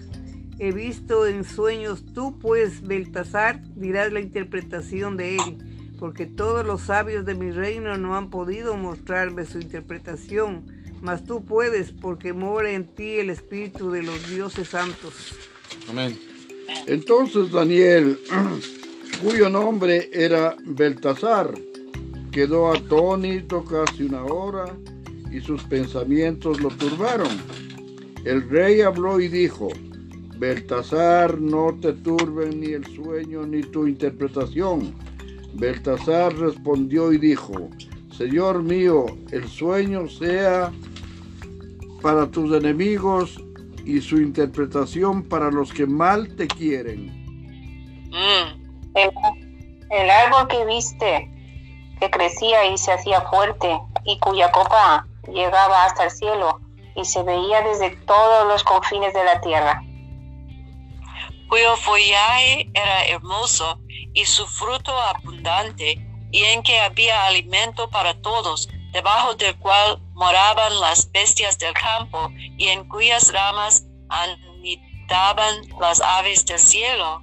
he 0.58 0.72
visto 0.72 1.26
en 1.26 1.44
sueños, 1.44 2.04
tú 2.14 2.38
pues, 2.38 2.82
Beltasar, 2.82 3.62
dirás 3.74 4.12
la 4.12 4.20
interpretación 4.20 5.16
de 5.16 5.36
él, 5.36 5.58
porque 5.98 6.26
todos 6.26 6.66
los 6.66 6.82
sabios 6.82 7.24
de 7.24 7.34
mi 7.34 7.50
reino 7.50 7.96
no 7.96 8.16
han 8.16 8.30
podido 8.30 8.76
mostrarme 8.76 9.44
su 9.44 9.58
interpretación, 9.58 10.64
mas 11.00 11.24
tú 11.24 11.44
puedes, 11.44 11.92
porque 11.92 12.32
mora 12.32 12.72
en 12.72 12.86
ti 12.86 13.18
el 13.18 13.30
espíritu 13.30 13.90
de 13.90 14.02
los 14.02 14.28
dioses 14.28 14.68
santos. 14.68 15.34
Amén. 15.88 16.18
Entonces 16.86 17.50
Daniel, 17.50 18.18
cuyo 19.22 19.48
nombre 19.48 20.10
era 20.12 20.56
Beltasar, 20.64 21.54
quedó 22.32 22.72
atónito 22.72 23.64
casi 23.64 24.04
una 24.04 24.24
hora 24.24 24.76
y 25.30 25.40
sus 25.40 25.62
pensamientos 25.64 26.60
lo 26.60 26.68
turbaron. 26.68 27.28
El 28.24 28.48
rey 28.48 28.80
habló 28.80 29.20
y 29.20 29.28
dijo, 29.28 29.68
Beltasar, 30.38 31.40
no 31.40 31.74
te 31.80 31.92
turben 31.92 32.60
ni 32.60 32.68
el 32.68 32.86
sueño 32.94 33.44
ni 33.44 33.62
tu 33.62 33.86
interpretación. 33.86 34.94
Beltasar 35.54 36.32
respondió 36.36 37.12
y 37.12 37.18
dijo, 37.18 37.68
Señor 38.16 38.62
mío, 38.62 39.06
el 39.32 39.48
sueño 39.48 40.08
sea 40.08 40.70
para 42.02 42.30
tus 42.30 42.56
enemigos 42.56 43.40
y 43.84 44.00
su 44.00 44.18
interpretación 44.18 45.24
para 45.24 45.50
los 45.50 45.72
que 45.72 45.86
mal 45.86 46.36
te 46.36 46.46
quieren. 46.46 47.06
Mm. 48.10 48.58
El, 49.90 50.10
árbol 50.10 50.46
que 50.48 50.64
viste, 50.66 51.30
que 51.98 52.10
crecía 52.10 52.66
y 52.66 52.78
se 52.78 52.92
hacía 52.92 53.22
fuerte 53.22 53.80
y 54.04 54.18
cuya 54.20 54.52
copa 54.52 55.06
llegaba 55.32 55.84
hasta 55.84 56.04
el 56.04 56.10
cielo 56.10 56.60
y 56.94 57.04
se 57.04 57.22
veía 57.22 57.62
desde 57.62 57.96
todos 58.06 58.46
los 58.46 58.62
confines 58.62 59.14
de 59.14 59.24
la 59.24 59.40
tierra. 59.40 59.82
Cuyo 61.48 61.76
follaje 61.76 62.70
era 62.74 63.06
hermoso 63.06 63.80
y 64.12 64.24
su 64.24 64.46
fruto 64.46 64.92
abundante 64.92 66.04
y 66.30 66.44
en 66.44 66.62
que 66.62 66.78
había 66.78 67.26
alimento 67.26 67.88
para 67.90 68.20
todos 68.20 68.68
debajo 68.92 69.34
del 69.34 69.56
cual 69.58 70.00
moraban 70.14 70.78
las 70.80 71.10
bestias 71.10 71.58
del 71.58 71.72
campo 71.74 72.30
y 72.36 72.68
en 72.68 72.88
cuyas 72.88 73.32
ramas 73.32 73.86
anidaban 74.08 75.66
las 75.80 76.00
aves 76.00 76.44
del 76.44 76.58
cielo. 76.58 77.22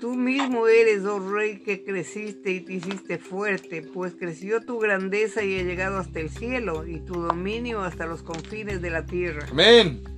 Tú 0.00 0.14
mismo 0.14 0.68
eres, 0.68 1.04
oh 1.04 1.18
rey, 1.18 1.58
que 1.58 1.82
creciste 1.82 2.52
y 2.52 2.60
te 2.60 2.74
hiciste 2.74 3.18
fuerte, 3.18 3.82
pues 3.82 4.14
creció 4.14 4.64
tu 4.64 4.78
grandeza 4.78 5.42
y 5.42 5.58
ha 5.58 5.62
llegado 5.64 5.98
hasta 5.98 6.20
el 6.20 6.30
cielo, 6.30 6.86
y 6.86 7.00
tu 7.00 7.14
dominio 7.14 7.80
hasta 7.82 8.06
los 8.06 8.22
confines 8.22 8.80
de 8.80 8.90
la 8.90 9.04
tierra. 9.06 9.44
Amén. 9.50 10.17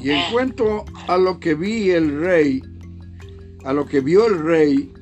Y 0.00 0.10
en 0.10 0.32
cuanto 0.32 0.84
a 1.08 1.16
lo 1.16 1.38
que 1.38 1.54
vi 1.54 1.90
el 1.90 2.20
rey, 2.20 2.62
a 3.64 3.72
lo 3.72 3.86
que 3.86 4.00
vio 4.00 4.26
el 4.26 4.38
rey, 4.40 4.92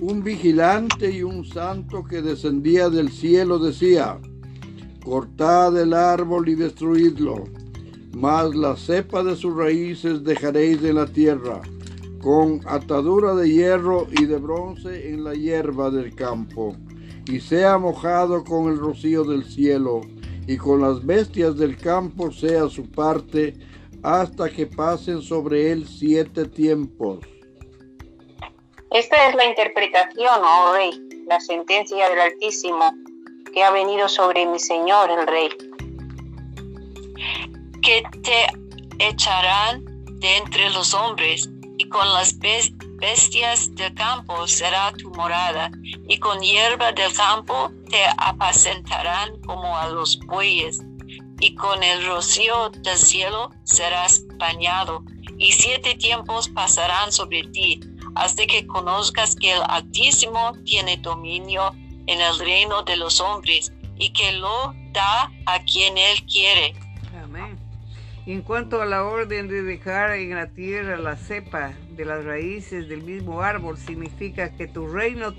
un 0.00 0.22
vigilante 0.22 1.10
y 1.10 1.22
un 1.22 1.44
santo 1.44 2.04
que 2.04 2.20
descendía 2.20 2.90
del 2.90 3.10
cielo 3.10 3.58
decía, 3.58 4.18
cortad 5.04 5.78
el 5.80 5.92
árbol 5.92 6.48
y 6.48 6.54
destruidlo, 6.54 7.44
mas 8.12 8.54
la 8.54 8.76
cepa 8.76 9.22
de 9.22 9.36
sus 9.36 9.54
raíces 9.54 10.24
dejaréis 10.24 10.82
en 10.82 10.96
la 10.96 11.06
tierra, 11.06 11.60
con 12.20 12.60
atadura 12.66 13.34
de 13.34 13.50
hierro 13.50 14.06
y 14.10 14.24
de 14.24 14.38
bronce 14.38 15.10
en 15.10 15.24
la 15.24 15.34
hierba 15.34 15.90
del 15.90 16.14
campo, 16.14 16.74
y 17.26 17.40
sea 17.40 17.78
mojado 17.78 18.44
con 18.44 18.70
el 18.72 18.78
rocío 18.78 19.24
del 19.24 19.44
cielo, 19.44 20.00
y 20.46 20.56
con 20.56 20.80
las 20.82 21.04
bestias 21.04 21.56
del 21.56 21.76
campo 21.76 22.30
sea 22.30 22.68
su 22.68 22.90
parte, 22.90 23.54
hasta 24.04 24.50
que 24.50 24.66
pasen 24.66 25.22
sobre 25.22 25.72
él 25.72 25.88
siete 25.88 26.44
tiempos. 26.44 27.20
Esta 28.90 29.28
es 29.28 29.34
la 29.34 29.46
interpretación, 29.46 30.40
oh 30.44 30.72
rey, 30.74 30.92
la 31.26 31.40
sentencia 31.40 32.08
del 32.10 32.20
Altísimo 32.20 32.92
que 33.54 33.64
ha 33.64 33.70
venido 33.70 34.08
sobre 34.08 34.44
mi 34.46 34.58
Señor 34.58 35.10
el 35.10 35.26
Rey. 35.26 35.48
Que 37.82 38.02
te 38.22 38.46
echarán 38.98 39.84
de 40.18 40.36
entre 40.36 40.68
los 40.70 40.92
hombres, 40.92 41.48
y 41.78 41.88
con 41.88 42.06
las 42.12 42.38
bestias 42.38 43.74
del 43.74 43.94
campo 43.94 44.46
será 44.46 44.92
tu 44.92 45.10
morada, 45.10 45.70
y 46.08 46.18
con 46.18 46.40
hierba 46.40 46.92
del 46.92 47.12
campo 47.14 47.70
te 47.88 48.04
apacentarán 48.18 49.40
como 49.42 49.76
a 49.76 49.88
los 49.88 50.18
bueyes, 50.26 50.80
y 51.44 51.54
con 51.56 51.82
el 51.82 52.06
rocío 52.06 52.70
del 52.70 52.96
cielo 52.96 53.50
serás 53.64 54.24
bañado, 54.38 55.04
y 55.36 55.52
siete 55.52 55.94
tiempos 55.94 56.48
pasarán 56.48 57.12
sobre 57.12 57.42
ti, 57.42 57.80
hasta 58.14 58.46
que 58.46 58.66
conozcas 58.66 59.36
que 59.36 59.52
el 59.52 59.60
Altísimo 59.68 60.54
tiene 60.64 60.96
dominio 60.96 61.70
en 62.06 62.18
el 62.22 62.38
reino 62.38 62.82
de 62.84 62.96
los 62.96 63.20
hombres, 63.20 63.74
y 63.98 64.10
que 64.14 64.32
lo 64.32 64.74
da 64.94 65.30
a 65.44 65.62
quien 65.70 65.98
él 65.98 66.24
quiere. 66.24 66.72
Amén. 67.22 67.58
En 68.24 68.40
cuanto 68.40 68.80
a 68.80 68.86
la 68.86 69.04
orden 69.04 69.46
de 69.46 69.62
dejar 69.62 70.12
en 70.12 70.34
la 70.34 70.46
tierra 70.46 70.96
la 70.96 71.14
cepa 71.14 71.74
de 71.90 72.06
las 72.06 72.24
raíces 72.24 72.88
del 72.88 73.02
mismo 73.02 73.42
árbol, 73.42 73.76
significa 73.76 74.56
que 74.56 74.66
tu 74.66 74.86
reino 74.86 75.34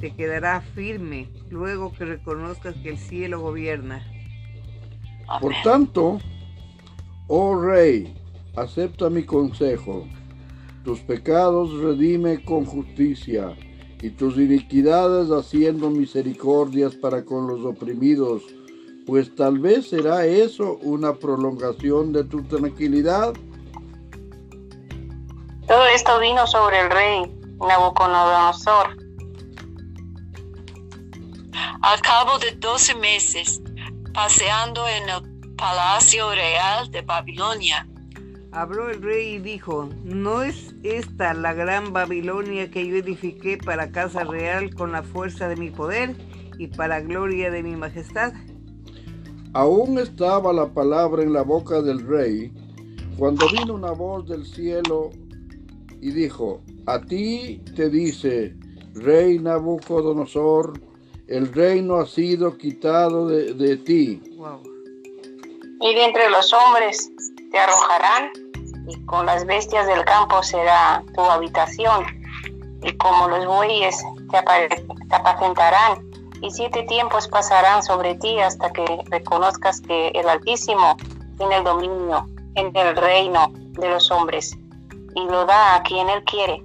te 0.00 0.14
quedará 0.14 0.60
firme 0.60 1.26
luego 1.48 1.92
que 1.92 2.04
reconozcas 2.04 2.76
que 2.76 2.90
el 2.90 2.98
cielo 2.98 3.40
gobierna. 3.40 4.06
Por 5.38 5.52
tanto, 5.62 6.18
oh 7.28 7.54
rey, 7.54 8.14
acepta 8.56 9.08
mi 9.08 9.24
consejo. 9.24 10.06
Tus 10.84 10.98
pecados 11.00 11.72
redime 11.80 12.42
con 12.42 12.64
justicia 12.64 13.56
y 14.02 14.10
tus 14.10 14.36
iniquidades 14.38 15.30
haciendo 15.30 15.90
misericordias 15.90 16.96
para 16.96 17.24
con 17.24 17.46
los 17.46 17.64
oprimidos, 17.64 18.42
pues 19.06 19.34
tal 19.36 19.58
vez 19.58 19.90
será 19.90 20.26
eso 20.26 20.78
una 20.82 21.14
prolongación 21.14 22.12
de 22.12 22.24
tu 22.24 22.42
tranquilidad. 22.44 23.34
Todo 25.68 25.86
esto 25.94 26.18
vino 26.18 26.46
sobre 26.46 26.80
el 26.80 26.90
rey 26.90 27.40
Nabucodonosor. 27.60 28.96
Al 31.82 32.00
cabo 32.00 32.38
de 32.38 32.52
doce 32.52 32.94
meses, 32.96 33.60
paseando 34.12 34.86
en 34.88 35.08
el 35.08 35.56
palacio 35.56 36.30
real 36.30 36.90
de 36.90 37.02
Babilonia, 37.02 37.86
Habló 38.52 38.90
el 38.90 39.00
rey 39.00 39.34
y 39.34 39.38
dijo, 39.38 39.88
¿no 40.02 40.42
es 40.42 40.74
esta 40.82 41.34
la 41.34 41.54
gran 41.54 41.92
Babilonia 41.92 42.68
que 42.68 42.84
yo 42.84 42.96
edifiqué 42.96 43.58
para 43.58 43.92
casa 43.92 44.24
real 44.24 44.74
con 44.74 44.90
la 44.90 45.04
fuerza 45.04 45.48
de 45.48 45.54
mi 45.54 45.70
poder 45.70 46.16
y 46.58 46.66
para 46.66 47.00
gloria 47.00 47.52
de 47.52 47.62
mi 47.62 47.76
majestad? 47.76 48.32
Aún 49.52 50.00
estaba 50.00 50.52
la 50.52 50.66
palabra 50.74 51.22
en 51.22 51.32
la 51.32 51.42
boca 51.42 51.80
del 51.80 52.04
rey 52.04 52.52
cuando 53.16 53.48
vino 53.50 53.74
una 53.74 53.92
voz 53.92 54.28
del 54.28 54.44
cielo 54.44 55.10
y 56.00 56.10
dijo, 56.10 56.60
a 56.86 57.00
ti 57.00 57.62
te 57.76 57.88
dice, 57.88 58.56
rey 58.94 59.38
Nabucodonosor, 59.38 60.72
el 61.30 61.52
reino 61.52 62.00
ha 62.00 62.06
sido 62.06 62.58
quitado 62.58 63.28
de, 63.28 63.54
de 63.54 63.76
ti. 63.76 64.20
Wow. 64.36 64.60
Y 65.80 65.94
de 65.94 66.04
entre 66.04 66.28
los 66.28 66.52
hombres 66.52 67.10
te 67.50 67.58
arrojarán, 67.58 68.32
y 68.88 69.06
con 69.06 69.24
las 69.26 69.46
bestias 69.46 69.86
del 69.86 70.04
campo 70.04 70.42
será 70.42 71.02
tu 71.14 71.22
habitación, 71.22 72.04
y 72.82 72.92
como 72.96 73.28
los 73.28 73.46
bueyes 73.46 73.96
te 74.30 74.38
apacentarán, 75.16 76.10
y 76.42 76.50
siete 76.50 76.82
tiempos 76.84 77.28
pasarán 77.28 77.82
sobre 77.82 78.16
ti 78.16 78.40
hasta 78.40 78.72
que 78.72 78.84
reconozcas 79.10 79.80
que 79.82 80.08
el 80.08 80.28
Altísimo 80.28 80.96
tiene 81.38 81.58
el 81.58 81.64
dominio 81.64 82.26
en 82.56 82.74
el 82.76 82.96
reino 82.96 83.52
de 83.54 83.88
los 83.88 84.10
hombres, 84.10 84.58
y 85.14 85.24
lo 85.26 85.46
da 85.46 85.76
a 85.76 85.82
quien 85.84 86.08
él 86.08 86.24
quiere. 86.24 86.60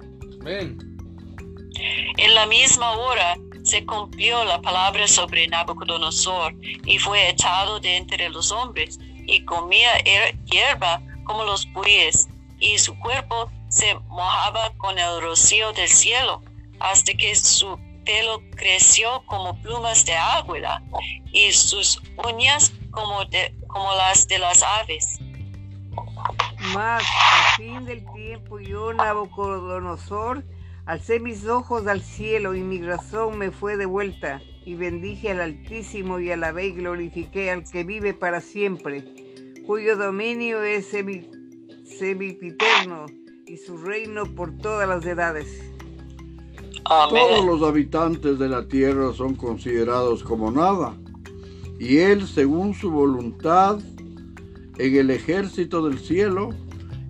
En 2.16 2.34
la 2.34 2.46
misma 2.46 2.96
hora 2.98 3.36
se 3.66 3.84
cumplió 3.84 4.44
la 4.44 4.60
palabra 4.62 5.08
sobre 5.08 5.48
Nabucodonosor 5.48 6.54
y 6.84 6.98
fue 6.98 7.28
echado 7.28 7.80
de 7.80 7.96
entre 7.96 8.28
los 8.28 8.52
hombres 8.52 8.98
y 9.26 9.44
comía 9.44 9.98
hier- 10.04 10.38
hierba 10.44 11.02
como 11.24 11.42
los 11.42 11.66
bueyes 11.72 12.28
y 12.60 12.78
su 12.78 12.96
cuerpo 13.00 13.50
se 13.68 13.96
mojaba 14.08 14.72
con 14.76 14.96
el 14.98 15.20
rocío 15.20 15.72
del 15.72 15.88
cielo 15.88 16.42
hasta 16.78 17.12
que 17.14 17.34
su 17.34 17.76
pelo 18.04 18.40
creció 18.54 19.24
como 19.26 19.60
plumas 19.60 20.04
de 20.06 20.14
águila 20.14 20.80
y 21.32 21.50
sus 21.52 22.00
uñas 22.24 22.72
como, 22.92 23.24
de, 23.24 23.52
como 23.66 23.92
las 23.96 24.28
de 24.28 24.38
las 24.38 24.62
aves. 24.62 25.18
Mas 26.72 27.02
al 27.02 27.54
fin 27.56 27.84
del 27.84 28.04
tiempo 28.14 28.60
yo, 28.60 28.92
Nabucodonosor, 28.92 30.44
alcé 30.86 31.18
mis 31.18 31.46
ojos 31.46 31.86
al 31.88 32.00
cielo 32.00 32.54
y 32.54 32.62
mi 32.62 32.80
razón 32.80 33.38
me 33.38 33.50
fue 33.50 33.76
de 33.76 33.86
vuelta, 33.86 34.40
y 34.64 34.74
bendije 34.74 35.30
al 35.30 35.40
Altísimo 35.40 36.18
y 36.20 36.30
alabé 36.30 36.68
y 36.68 36.72
glorifiqué 36.72 37.50
al 37.50 37.68
que 37.68 37.84
vive 37.84 38.14
para 38.14 38.40
siempre, 38.40 39.04
cuyo 39.66 39.96
dominio 39.96 40.62
es 40.62 40.86
semi, 40.86 41.28
semipiterno 41.84 43.06
y 43.46 43.56
su 43.56 43.76
reino 43.76 44.24
por 44.34 44.56
todas 44.58 44.88
las 44.88 45.04
edades. 45.04 45.72
Todos 46.84 47.44
los 47.44 47.68
habitantes 47.68 48.38
de 48.38 48.48
la 48.48 48.68
tierra 48.68 49.12
son 49.12 49.34
considerados 49.34 50.22
como 50.22 50.52
nada, 50.52 50.96
y 51.80 51.98
él, 51.98 52.26
según 52.26 52.74
su 52.74 52.92
voluntad, 52.92 53.80
en 54.78 54.94
el 54.94 55.10
ejército 55.10 55.88
del 55.88 55.98
cielo 55.98 56.50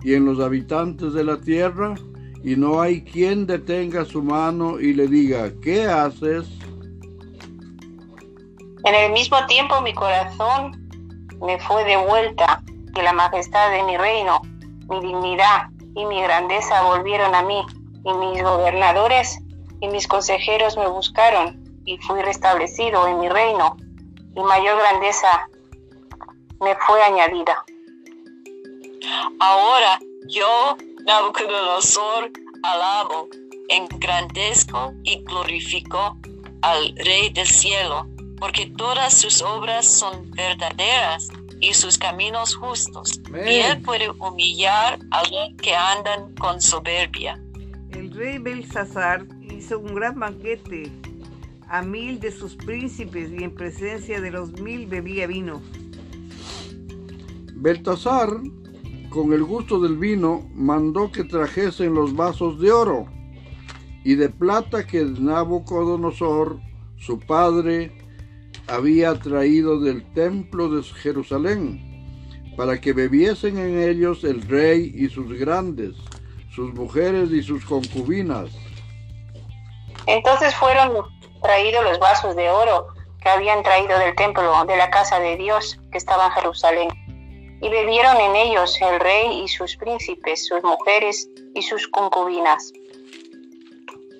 y 0.03 0.13
en 0.13 0.25
los 0.25 0.39
habitantes 0.39 1.13
de 1.13 1.23
la 1.23 1.39
tierra, 1.39 1.95
y 2.43 2.55
no 2.55 2.81
hay 2.81 3.01
quien 3.01 3.45
detenga 3.45 4.05
su 4.05 4.21
mano 4.21 4.79
y 4.79 4.93
le 4.93 5.07
diga, 5.07 5.51
¿qué 5.61 5.85
haces? 5.85 6.45
En 8.83 8.95
el 8.95 9.11
mismo 9.11 9.45
tiempo 9.47 9.81
mi 9.81 9.93
corazón 9.93 10.71
me 11.41 11.59
fue 11.59 11.83
de 11.83 11.97
vuelta 11.97 12.61
y 12.95 13.01
la 13.01 13.13
majestad 13.13 13.71
de 13.71 13.83
mi 13.83 13.97
reino, 13.97 14.41
mi 14.89 14.99
dignidad 15.01 15.69
y 15.95 16.05
mi 16.05 16.21
grandeza 16.21 16.83
volvieron 16.83 17.33
a 17.35 17.41
mí 17.41 17.61
y 18.03 18.13
mis 18.13 18.41
gobernadores 18.41 19.39
y 19.81 19.87
mis 19.87 20.07
consejeros 20.07 20.77
me 20.77 20.87
buscaron 20.87 21.63
y 21.85 21.97
fui 21.99 22.21
restablecido 22.21 23.07
en 23.07 23.19
mi 23.19 23.29
reino 23.29 23.77
y 24.35 24.41
mayor 24.41 24.77
grandeza 24.77 25.49
me 26.61 26.75
fue 26.75 27.01
añadida. 27.03 27.63
Ahora 29.39 29.99
yo, 30.27 30.77
Nabucodonosor, 31.07 32.31
alabo, 32.63 33.29
engrandezco 33.69 34.93
y 35.03 35.23
glorifico 35.23 36.17
al 36.61 36.93
Rey 36.97 37.29
del 37.29 37.47
cielo, 37.47 38.05
porque 38.37 38.65
todas 38.77 39.17
sus 39.17 39.41
obras 39.41 39.87
son 39.87 40.29
verdaderas 40.31 41.29
y 41.61 41.73
sus 41.73 41.97
caminos 41.97 42.55
justos. 42.55 43.21
Y 43.33 43.55
él 43.59 43.81
puede 43.83 44.09
humillar 44.09 44.99
a 45.11 45.21
los 45.23 45.55
que 45.61 45.73
andan 45.73 46.35
con 46.35 46.61
soberbia. 46.61 47.41
El 47.91 48.11
rey 48.11 48.37
Belsasar 48.37 49.25
hizo 49.49 49.79
un 49.79 49.95
gran 49.95 50.19
banquete 50.19 50.91
a 51.69 51.81
mil 51.81 52.19
de 52.19 52.31
sus 52.31 52.55
príncipes 52.55 53.31
y 53.31 53.45
en 53.45 53.55
presencia 53.55 54.19
de 54.19 54.31
los 54.31 54.51
mil 54.59 54.87
bebía 54.87 55.25
vino. 55.25 55.61
Beltasar, 57.55 58.29
con 59.09 59.33
el 59.33 59.43
gusto 59.43 59.79
del 59.79 59.97
vino, 59.97 60.49
mandó 60.53 61.11
que 61.11 61.23
trajesen 61.23 61.93
los 61.93 62.15
vasos 62.15 62.59
de 62.59 62.71
oro 62.71 63.07
y 64.03 64.15
de 64.15 64.29
plata 64.29 64.85
que 64.85 65.03
Nabucodonosor, 65.03 66.59
su 66.97 67.19
padre, 67.19 67.91
había 68.67 69.17
traído 69.19 69.79
del 69.79 70.03
templo 70.13 70.69
de 70.69 70.83
Jerusalén, 70.83 71.83
para 72.57 72.79
que 72.79 72.93
bebiesen 72.93 73.57
en 73.57 73.79
ellos 73.79 74.23
el 74.23 74.41
rey 74.41 74.91
y 74.95 75.09
sus 75.09 75.31
grandes, 75.37 75.95
sus 76.51 76.73
mujeres 76.73 77.31
y 77.31 77.43
sus 77.43 77.63
concubinas. 77.65 78.49
Entonces 80.05 80.55
fueron 80.55 81.05
traídos 81.41 81.83
los 81.83 81.99
vasos 81.99 82.35
de 82.35 82.49
oro 82.49 82.87
que 83.21 83.29
habían 83.29 83.61
traído 83.63 83.97
del 83.99 84.15
templo 84.15 84.65
de 84.65 84.77
la 84.77 84.89
casa 84.89 85.19
de 85.19 85.37
Dios 85.37 85.79
que 85.91 85.97
estaba 85.97 86.27
en 86.27 86.31
Jerusalén. 86.31 87.06
Y 87.61 87.69
bebieron 87.69 88.17
en 88.17 88.35
ellos 88.35 88.77
el 88.81 88.99
rey 88.99 89.43
y 89.43 89.47
sus 89.47 89.75
príncipes, 89.77 90.47
sus 90.47 90.61
mujeres 90.63 91.29
y 91.55 91.61
sus 91.61 91.87
concubinas. 91.87 92.71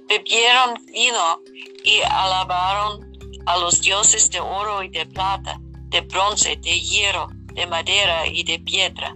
Bebieron 0.08 0.76
vino 0.88 1.42
y 1.84 2.02
alabaron 2.10 3.08
a 3.46 3.58
los 3.60 3.82
dioses 3.82 4.30
de 4.32 4.40
oro 4.40 4.84
y 4.84 4.90
de 4.90 5.06
plata, 5.06 5.60
de 5.90 6.02
bronce, 6.02 6.58
de 6.58 6.80
hierro, 6.80 7.28
de 7.54 7.66
madera 7.68 8.28
y 8.28 8.44
de 8.44 8.60
piedra. 8.60 9.16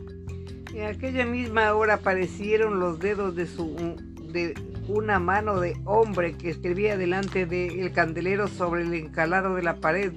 En 0.73 0.86
aquella 0.86 1.25
misma 1.25 1.73
hora 1.73 1.95
aparecieron 1.95 2.79
los 2.79 2.99
dedos 2.99 3.36
de, 3.36 3.45
su, 3.45 3.97
de 4.31 4.53
una 4.88 5.19
mano 5.19 5.60
de 5.60 5.75
hombre 5.86 6.38
que 6.38 6.49
escribía 6.49 6.97
delante 6.97 7.45
del 7.45 7.91
candelero 7.91 8.47
sobre 8.47 8.84
el 8.84 8.93
encalado 8.93 9.55
de 9.55 9.63
la 9.63 9.75
pared 9.75 10.13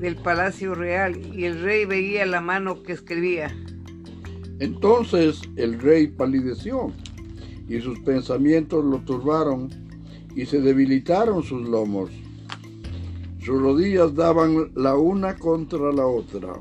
del 0.00 0.16
palacio 0.16 0.74
real 0.74 1.16
y 1.34 1.44
el 1.44 1.60
rey 1.62 1.84
veía 1.84 2.26
la 2.26 2.40
mano 2.40 2.82
que 2.82 2.92
escribía. 2.92 3.54
Entonces 4.60 5.40
el 5.56 5.80
rey 5.80 6.08
palideció 6.08 6.92
y 7.68 7.80
sus 7.80 7.98
pensamientos 8.00 8.84
lo 8.84 8.98
turbaron 9.00 9.70
y 10.34 10.46
se 10.46 10.60
debilitaron 10.60 11.42
sus 11.42 11.68
lomos. 11.68 12.10
Sus 13.44 13.60
rodillas 13.60 14.14
daban 14.14 14.70
la 14.74 14.94
una 14.94 15.36
contra 15.36 15.92
la 15.92 16.06
otra. 16.06 16.54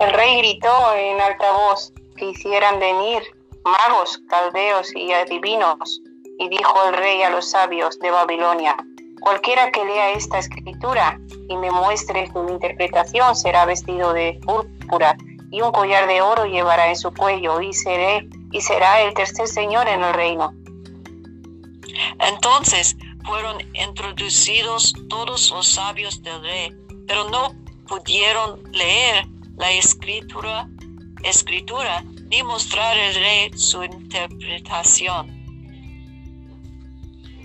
El 0.00 0.12
rey 0.14 0.38
gritó 0.38 0.94
en 0.96 1.20
alta 1.20 1.52
voz 1.52 1.92
que 2.16 2.30
hicieran 2.30 2.80
venir 2.80 3.22
magos, 3.64 4.20
caldeos 4.28 4.94
y 4.96 5.12
adivinos, 5.12 6.02
y 6.38 6.48
dijo 6.48 6.74
el 6.88 6.94
rey 6.94 7.22
a 7.22 7.30
los 7.30 7.50
sabios 7.50 7.98
de 8.00 8.10
Babilonia, 8.10 8.76
cualquiera 9.22 9.70
que 9.70 9.84
lea 9.84 10.10
esta 10.10 10.38
escritura 10.38 11.18
y 11.48 11.56
me 11.56 11.70
muestre 11.70 12.30
su 12.32 12.46
interpretación 12.48 13.36
será 13.36 13.64
vestido 13.64 14.12
de 14.12 14.38
púrpura 14.44 15.16
y 15.50 15.60
un 15.60 15.70
collar 15.70 16.08
de 16.08 16.20
oro 16.20 16.44
llevará 16.44 16.88
en 16.88 16.96
su 16.96 17.12
cuello 17.14 17.60
y, 17.60 17.70
y 17.70 18.60
será 18.60 19.02
el 19.02 19.14
tercer 19.14 19.46
señor 19.46 19.86
en 19.88 20.02
el 20.02 20.12
reino. 20.14 20.52
Entonces 22.18 22.96
fueron 23.24 23.58
introducidos 23.74 24.92
todos 25.08 25.50
los 25.50 25.66
sabios 25.68 26.22
del 26.22 26.42
rey, 26.42 26.76
pero 27.06 27.28
no 27.30 27.54
pudieron 27.86 28.60
leer 28.72 29.26
la 29.56 29.70
escritura, 29.72 30.68
escritura 31.22 32.02
ni 32.28 32.42
mostrar 32.42 32.98
al 32.98 33.14
rey 33.14 33.50
su 33.54 33.84
interpretación. 33.84 35.41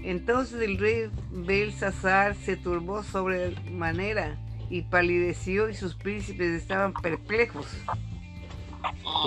Entonces 0.07 0.61
el 0.61 0.77
rey 0.77 1.09
Belsasar 1.33 2.33
se 2.33 2.55
turbó 2.55 3.03
sobre 3.03 3.53
manera 3.69 4.39
y 4.69 4.83
palideció 4.83 5.67
y 5.67 5.73
sus 5.73 5.95
príncipes 5.95 6.61
estaban 6.61 6.93
perplejos. 6.93 7.65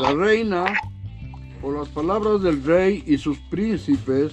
La 0.01 0.15
reina, 0.15 0.65
por 1.61 1.79
las 1.79 1.91
palabras 1.91 2.41
del 2.41 2.65
rey 2.65 3.05
y 3.07 3.19
sus 3.19 3.39
príncipes, 3.51 4.33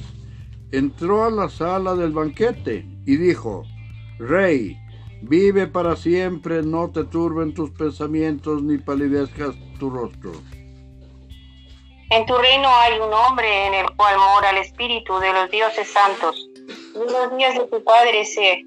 entró 0.72 1.26
a 1.26 1.32
la 1.32 1.50
sala 1.50 1.96
del 1.96 2.12
banquete 2.12 2.86
y 3.06 3.18
dijo, 3.18 3.66
Rey, 4.18 4.78
vive 5.24 5.68
para 5.68 5.98
siempre, 5.98 6.64
no 6.64 6.90
te 6.92 7.04
turben 7.04 7.54
tus 7.54 7.72
pensamientos 7.72 8.64
ni 8.64 8.78
palidezcas 8.78 9.54
tu 9.80 9.90
rostro. 9.90 10.32
En 12.10 12.26
tu 12.26 12.38
reino 12.38 12.70
hay 12.70 13.00
un 13.00 13.14
hombre 13.14 13.68
en 13.68 13.74
el 13.74 13.90
cual 13.96 14.18
mora 14.18 14.52
el 14.52 14.58
espíritu 14.58 15.20
de 15.20 15.34
los 15.34 15.52
dioses 15.52 15.92
santos. 15.92 16.48
En 16.96 17.12
los 17.12 17.38
días 17.38 17.56
de 17.58 17.66
tu 17.68 17.84
padre 17.84 18.24
se, 18.26 18.64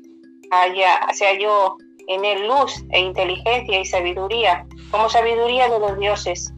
halla, 0.50 1.00
se 1.12 1.26
halló 1.26 1.76
en 2.08 2.24
él 2.24 2.46
luz 2.46 2.84
e 2.90 3.00
inteligencia 3.00 3.80
y 3.80 3.86
sabiduría, 3.86 4.66
como 4.90 5.08
sabiduría 5.08 5.68
de 5.68 5.78
los 5.78 5.98
dioses 5.98 6.52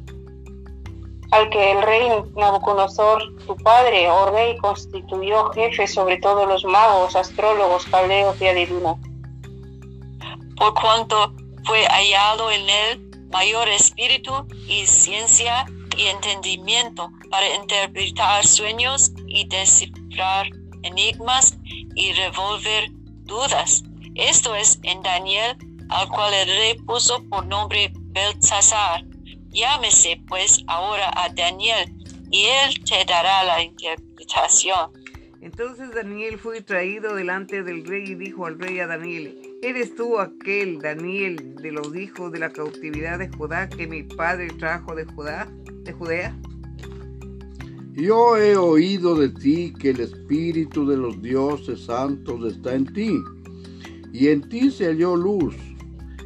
al 1.33 1.49
que 1.49 1.73
el 1.73 1.83
rey 1.83 2.09
Nabucodonosor, 2.37 3.23
tu 3.47 3.57
padre, 3.57 4.09
oh 4.11 4.31
rey, 4.31 4.57
constituyó 4.59 5.51
jefe 5.53 5.89
sobre 5.89 6.19
todos 6.19 6.47
los 6.47 6.63
magos, 6.65 7.17
astrólogos, 7.17 7.87
caldeos 7.87 8.39
y 8.41 8.49
adivinos. 8.49 8.99
Por 10.57 10.75
cuanto 10.75 11.33
fue 11.65 11.87
hallado 11.87 12.51
en 12.51 12.69
él 12.69 13.29
mayor 13.31 13.67
espíritu 13.71 14.47
y 14.69 14.87
ciencia 14.87 15.65
y 15.97 16.07
entendimiento 16.07 17.11
para 17.31 17.55
interpretar 17.55 18.47
sueños 18.47 19.13
y 19.27 19.47
descifrar 19.49 20.49
enigmas 20.83 21.57
y 21.95 22.13
revolver 22.13 22.91
dudas. 23.25 23.83
Esto 24.15 24.55
es 24.55 24.79
en 24.83 25.03
Daniel, 25.03 25.57
al 25.89 26.09
cual 26.09 26.35
el 26.35 26.47
rey 26.47 26.75
puso 26.87 27.23
por 27.29 27.47
nombre 27.47 27.93
Beltzazar 27.95 29.05
Llámese 29.53 30.19
pues 30.29 30.65
ahora 30.67 31.11
a 31.15 31.29
Daniel 31.29 31.93
y 32.31 32.47
él 32.47 32.83
te 32.85 33.05
dará 33.07 33.45
la 33.45 33.63
interpretación. 33.63 34.91
Entonces 35.43 35.95
Daniel 35.95 36.39
fue 36.39 36.63
traído 36.63 37.15
delante 37.15 37.63
del 37.63 37.85
rey 37.85 38.13
y 38.13 38.15
dijo 38.15 38.47
al 38.47 38.59
rey 38.59 38.79
a 38.79 38.87
Daniel, 38.87 39.59
¿eres 39.61 39.95
tú 39.95 40.19
aquel 40.19 40.79
Daniel 40.79 41.57
de 41.57 41.71
los 41.71 41.95
hijos 41.95 42.33
de 42.33 42.39
la 42.39 42.51
cautividad 42.51 43.19
de 43.19 43.29
Judá 43.29 43.69
que 43.69 43.87
mi 43.87 44.05
padre 44.05 44.49
trajo 44.59 44.95
de 44.95 45.05
Judá, 45.05 45.53
de 45.85 45.93
Judea? 45.93 46.37
Yo 47.95 48.37
he 48.37 48.57
oído 48.57 49.15
de 49.15 49.29
ti 49.29 49.75
que 49.79 49.91
el 49.91 50.01
espíritu 50.01 50.87
de 50.87 50.97
los 50.97 51.21
dioses 51.21 51.85
santos 51.85 52.53
está 52.53 52.75
en 52.75 52.93
ti, 52.93 53.19
y 54.13 54.29
en 54.29 54.49
ti 54.49 54.71
se 54.71 54.87
halló 54.87 55.15
luz, 55.15 55.55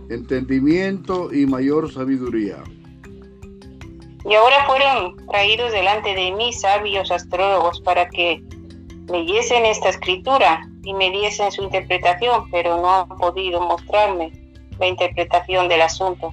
entendimiento 0.08 1.32
y 1.32 1.46
mayor 1.46 1.92
sabiduría. 1.92 2.62
Y 4.24 4.34
ahora 4.34 4.64
fueron 4.66 5.16
traídos 5.28 5.72
delante 5.72 6.14
de 6.14 6.32
mí 6.32 6.52
sabios 6.52 7.10
astrólogos 7.10 7.80
para 7.80 8.08
que 8.08 8.42
leyesen 9.08 9.64
esta 9.66 9.88
escritura 9.88 10.68
y 10.82 10.94
me 10.94 11.10
diesen 11.10 11.50
su 11.52 11.62
interpretación, 11.62 12.50
pero 12.50 12.76
no 12.80 12.92
han 12.92 13.08
podido 13.08 13.60
mostrarme 13.60 14.32
la 14.78 14.86
interpretación 14.86 15.68
del 15.68 15.82
asunto. 15.82 16.32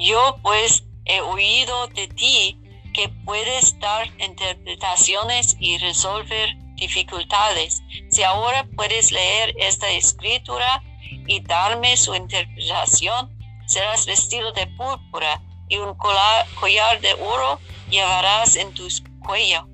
Yo 0.00 0.38
pues 0.42 0.84
he 1.04 1.20
oído 1.20 1.86
de 1.88 2.08
ti 2.08 2.58
que 2.94 3.10
puedes 3.26 3.78
dar 3.80 4.08
interpretaciones 4.18 5.58
y 5.60 5.76
resolver 5.76 6.56
dificultades. 6.76 7.82
Si 8.08 8.22
ahora 8.22 8.66
puedes 8.76 9.12
leer 9.12 9.54
esta 9.58 9.90
escritura 9.90 10.82
y 11.26 11.40
darme 11.42 11.98
su 11.98 12.14
interpretación, 12.14 13.28
serás 13.66 14.06
vestido 14.06 14.52
de 14.52 14.66
púrpura 14.68 15.42
y 15.68 15.76
un 15.76 15.94
collar 15.94 17.00
de 17.02 17.12
oro 17.12 17.60
llevarás 17.90 18.56
en 18.56 18.72
tu 18.72 18.88
cuello 19.26 19.68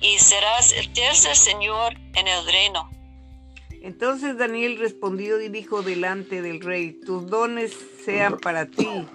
y 0.00 0.18
serás 0.18 0.72
el 0.72 0.92
tercer 0.92 1.36
señor 1.36 1.94
en 2.14 2.26
el 2.26 2.44
reino. 2.46 2.90
Entonces 3.80 4.36
Daniel 4.36 4.76
respondió 4.76 5.40
y 5.40 5.48
dijo 5.48 5.82
delante 5.82 6.42
del 6.42 6.60
rey, 6.60 6.98
tus 7.06 7.28
dones 7.28 7.72
sean 8.04 8.38
para 8.38 8.66
ti 8.66 9.06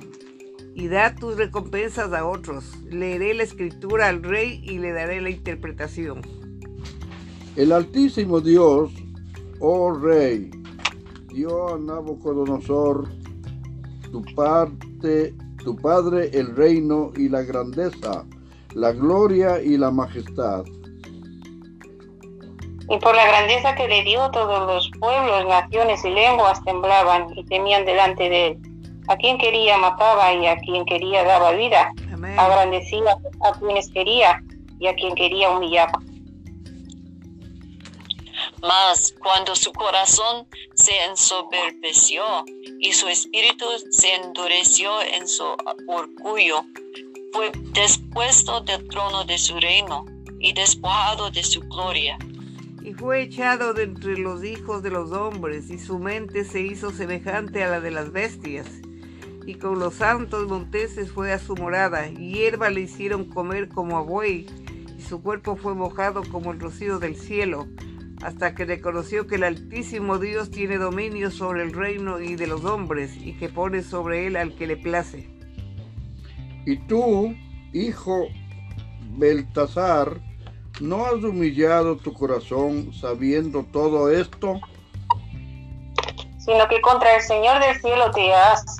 y 0.76 0.88
da 0.88 1.16
tus 1.16 1.38
recompensas 1.38 2.14
a 2.14 2.26
otros. 2.26 2.66
Leeré 2.86 3.34
la 3.34 3.44
escritura 3.44 4.08
al 4.08 4.24
rey 4.24 4.62
y 4.64 4.80
le 4.80 4.92
daré 4.92 5.22
la 5.22 5.30
interpretación. 5.30 6.22
El 7.56 7.72
Altísimo 7.72 8.42
Dios, 8.42 8.92
oh 9.60 9.92
rey, 9.94 10.50
dio 11.32 11.76
a 11.76 11.78
Nabucodonosor 11.78 13.08
tu 14.12 14.22
parte, 14.36 15.34
tu 15.64 15.76
Padre 15.76 16.30
el 16.34 16.56
reino 16.56 17.12
y 17.16 17.30
la 17.30 17.42
grandeza, 17.42 18.26
la 18.76 18.92
gloria 18.92 19.62
y 19.62 19.78
la 19.78 19.92
majestad. 19.92 20.64
Y 22.90 23.00
por 23.00 23.16
la 23.16 23.28
grandeza 23.28 23.76
que 23.76 23.88
le 23.88 24.04
dio, 24.04 24.30
todos 24.32 24.68
los 24.68 24.92
pueblos, 25.00 25.48
naciones 25.48 26.04
y 26.06 26.10
lenguas 26.10 26.64
temblaban 26.64 27.28
y 27.36 27.44
temían 27.46 27.86
delante 27.86 28.30
de 28.30 28.48
él. 28.48 28.73
A 29.14 29.18
quien 29.18 29.38
quería 29.38 29.78
mataba 29.78 30.34
y 30.34 30.48
a 30.48 30.58
quien 30.58 30.86
quería 30.86 31.24
daba 31.24 31.52
vida. 31.52 31.94
Agrandecía 32.36 33.16
a 33.42 33.60
quienes 33.60 33.92
quería 33.92 34.42
y 34.80 34.88
a 34.88 34.96
quien 34.96 35.14
quería 35.14 35.52
humillaba. 35.52 36.02
Mas 38.60 39.14
cuando 39.22 39.56
su 39.56 39.72
corazón 39.72 40.48
se 40.74 40.94
ensoberbeció 41.04 42.24
y 42.80 42.92
su 42.94 43.08
espíritu 43.08 43.66
se 43.92 44.16
endureció 44.16 44.90
en 45.04 45.28
su 45.28 45.46
orgullo, 45.88 46.64
fue 47.34 47.52
despuesto 47.74 48.62
del 48.62 48.88
trono 48.88 49.26
de 49.26 49.38
su 49.38 49.60
reino 49.60 50.06
y 50.40 50.54
despojado 50.54 51.30
de 51.30 51.44
su 51.44 51.60
gloria. 51.60 52.18
Y 52.82 52.96
fue 52.96 53.22
echado 53.22 53.76
de 53.76 53.84
entre 53.84 54.18
los 54.18 54.44
hijos 54.44 54.82
de 54.82 54.90
los 54.90 55.12
hombres, 55.12 55.70
y 55.70 55.78
su 55.78 56.00
mente 56.00 56.46
se 56.46 56.62
hizo 56.62 56.90
semejante 56.90 57.64
a 57.64 57.70
la 57.70 57.80
de 57.80 57.92
las 57.92 58.12
bestias. 58.12 58.66
Y 59.46 59.56
con 59.56 59.80
los 59.80 59.96
santos 59.96 60.48
monteses 60.48 61.12
fue 61.12 61.34
a 61.34 61.40
su 61.40 61.56
morada, 61.56 62.08
y 62.08 62.34
hierba 62.34 62.70
le 62.70 62.82
hicieron 62.82 63.26
comer 63.26 63.70
como 63.70 63.98
a 63.98 64.02
buey, 64.02 64.46
y 64.98 65.02
su 65.02 65.22
cuerpo 65.22 65.56
fue 65.56 65.76
mojado 65.76 66.24
como 66.32 66.52
el 66.52 66.60
rocío 66.60 67.00
del 67.00 67.16
cielo 67.16 67.68
hasta 68.24 68.56
que 68.56 68.66
reconoció 68.66 69.28
que 69.28 69.36
el 69.36 69.44
Altísimo 69.44 70.18
Dios 70.18 70.50
tiene 70.50 70.78
dominio 70.78 71.30
sobre 71.30 71.64
el 71.64 71.74
reino 71.74 72.22
y 72.22 72.36
de 72.36 72.48
los 72.48 72.64
hombres, 72.64 73.16
y 73.18 73.34
que 73.34 73.50
pone 73.50 73.84
sobre 73.84 74.28
él 74.28 74.38
al 74.38 74.56
que 74.56 74.66
le 74.66 74.78
place. 74.78 75.30
Y 76.66 76.78
tú, 76.88 77.36
hijo 77.74 78.28
Beltasar, 79.18 80.22
¿no 80.80 81.06
has 81.06 81.22
humillado 81.24 81.98
tu 81.98 82.14
corazón 82.14 82.94
sabiendo 82.94 83.64
todo 83.64 84.10
esto? 84.10 84.62
Sino 86.40 86.68
que 86.70 86.80
contra 86.82 87.16
el 87.16 87.22
Señor 87.22 87.62
del 87.62 87.76
cielo 87.82 88.10
te 88.12 88.34
has 88.34 88.78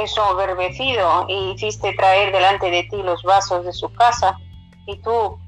ensoberbecido 0.00 1.26
y 1.28 1.52
hiciste 1.52 1.92
traer 1.94 2.32
delante 2.32 2.70
de 2.70 2.84
ti 2.84 3.02
los 3.02 3.22
vasos 3.22 3.64
de 3.64 3.72
su 3.72 3.92
casa, 3.92 4.36
y 4.86 4.96
tú 4.98 5.38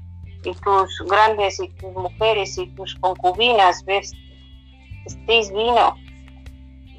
y 0.43 0.53
tus 0.55 1.01
grandes 1.07 1.59
y 1.59 1.69
tus 1.69 1.93
mujeres 1.93 2.57
y 2.57 2.67
tus 2.75 2.95
concubinas 2.95 3.83
bebiste 3.85 4.17
vino, 5.53 5.95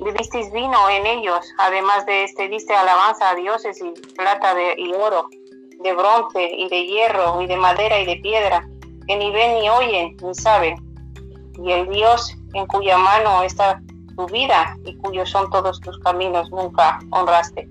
bebisteis 0.00 0.52
vino 0.52 0.88
en 0.90 1.06
ellos, 1.06 1.46
además 1.58 2.06
de 2.06 2.24
este 2.24 2.48
diste 2.48 2.74
alabanza 2.74 3.30
a 3.30 3.34
dioses 3.34 3.80
y 3.80 3.92
plata 4.14 4.54
de, 4.54 4.74
y 4.76 4.92
oro, 4.94 5.28
de 5.80 5.92
bronce 5.92 6.50
y 6.56 6.68
de 6.68 6.86
hierro 6.86 7.40
y 7.42 7.46
de 7.46 7.56
madera 7.56 8.00
y 8.00 8.06
de 8.06 8.16
piedra, 8.16 8.66
que 9.06 9.16
ni 9.16 9.30
ven 9.30 9.60
ni 9.60 9.68
oyen 9.68 10.16
ni 10.22 10.34
saben, 10.34 10.76
y 11.64 11.72
el 11.72 11.88
Dios 11.88 12.34
en 12.54 12.66
cuya 12.66 12.98
mano 12.98 13.42
está 13.42 13.80
tu 14.16 14.26
vida 14.26 14.76
y 14.84 14.96
cuyos 14.96 15.30
son 15.30 15.50
todos 15.50 15.80
tus 15.80 15.98
caminos 16.00 16.50
nunca 16.50 16.98
honraste. 17.10 17.68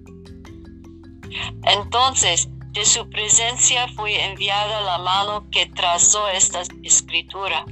Entonces 1.64 2.50
de 2.74 2.86
su 2.86 3.10
presencia 3.10 3.88
fue 3.90 4.24
enviada 4.24 4.82
la 4.82 4.98
mano 5.00 5.46
que 5.52 5.66
trazó 5.66 6.28
esta 6.30 6.62
escritura. 6.84 7.66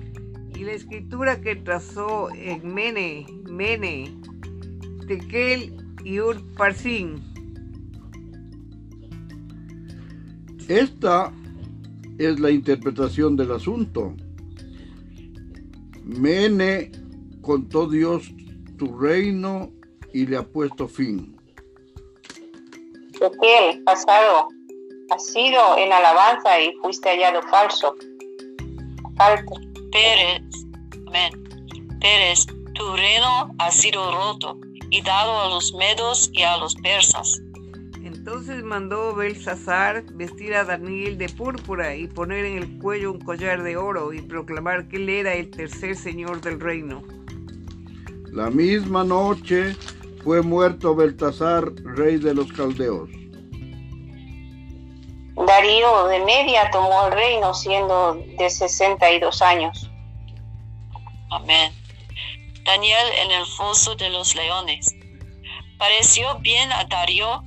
Y 0.55 0.65
la 0.65 0.73
escritura 0.73 1.39
que 1.39 1.55
trazó 1.55 2.29
en 2.31 2.73
Mene, 2.73 3.25
Mene, 3.45 4.13
Tekel 5.07 5.73
y 6.03 6.19
Ur-Parsin. 6.19 7.23
Esta 10.67 11.31
es 12.17 12.39
la 12.41 12.51
interpretación 12.51 13.37
del 13.37 13.53
asunto. 13.53 14.13
Mene 16.03 16.91
contó 17.41 17.87
Dios 17.89 18.33
tu 18.79 18.97
reino 18.97 19.69
y 20.13 20.25
le 20.25 20.37
ha 20.37 20.43
puesto 20.43 20.87
fin. 20.87 21.37
Tekel, 23.19 23.83
pasado, 23.83 24.47
has 25.11 25.25
sido 25.25 25.77
en 25.77 25.91
alabanza 25.91 26.59
y 26.61 26.73
fuiste 26.81 27.09
hallado 27.09 27.41
falso. 27.49 27.93
Falto. 29.17 29.53
Pérez, 29.91 30.41
amén. 31.07 31.99
Pérez, 31.99 32.45
tu 32.73 32.95
reino 32.95 33.53
ha 33.59 33.69
sido 33.69 34.11
roto 34.11 34.57
y 34.89 35.01
dado 35.01 35.41
a 35.41 35.49
los 35.49 35.73
medos 35.73 36.29
y 36.33 36.43
a 36.43 36.57
los 36.57 36.73
persas. 36.75 37.41
Entonces 38.03 38.63
mandó 38.63 39.13
Belsasar 39.13 40.03
vestir 40.13 40.55
a 40.55 40.63
Daniel 40.63 41.17
de 41.17 41.27
púrpura 41.27 41.95
y 41.95 42.07
poner 42.07 42.45
en 42.45 42.57
el 42.57 42.79
cuello 42.79 43.11
un 43.11 43.19
collar 43.19 43.61
de 43.61 43.75
oro 43.75 44.13
y 44.13 44.21
proclamar 44.21 44.87
que 44.87 44.97
él 44.97 45.09
era 45.09 45.33
el 45.33 45.49
tercer 45.49 45.97
señor 45.97 46.39
del 46.39 46.59
reino. 46.59 47.03
La 48.31 48.49
misma 48.49 49.03
noche 49.03 49.75
fue 50.23 50.41
muerto 50.41 50.95
Beltasar, 50.95 51.71
rey 51.83 52.17
de 52.17 52.33
los 52.33 52.51
caldeos. 52.53 53.09
Darío 55.35 56.07
de 56.07 56.19
Media 56.25 56.69
tomó 56.71 57.07
el 57.07 57.13
reino 57.13 57.53
siendo 57.53 58.13
de 58.37 58.49
62 58.49 59.41
años. 59.41 59.89
Amén. 61.31 61.71
Daniel 62.65 63.07
en 63.23 63.31
el 63.31 63.45
foso 63.45 63.95
de 63.95 64.09
los 64.09 64.35
leones. 64.35 64.93
Pareció 65.77 66.37
bien 66.39 66.71
a 66.71 66.83
Darío 66.83 67.43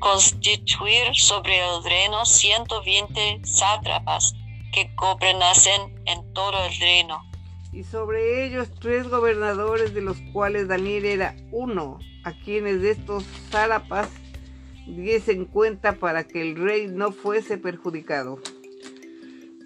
constituir 0.00 1.14
sobre 1.14 1.58
el 1.58 1.84
reino 1.84 2.24
120 2.24 3.40
sátrapas 3.44 4.34
que 4.72 4.90
gobernasen 4.96 6.02
en 6.06 6.32
todo 6.32 6.52
el 6.64 6.76
reino. 6.78 7.29
Y 7.72 7.84
sobre 7.84 8.46
ellos 8.46 8.68
tres 8.80 9.08
gobernadores 9.08 9.94
de 9.94 10.02
los 10.02 10.20
cuales 10.32 10.68
Daniel 10.68 11.04
era 11.04 11.36
uno, 11.52 11.98
a 12.24 12.32
quienes 12.32 12.82
de 12.82 12.90
estos 12.90 13.24
sátrapas 13.50 14.08
diesen 14.86 15.44
cuenta 15.44 15.92
para 15.92 16.24
que 16.24 16.42
el 16.42 16.56
rey 16.56 16.88
no 16.88 17.12
fuese 17.12 17.58
perjudicado. 17.58 18.38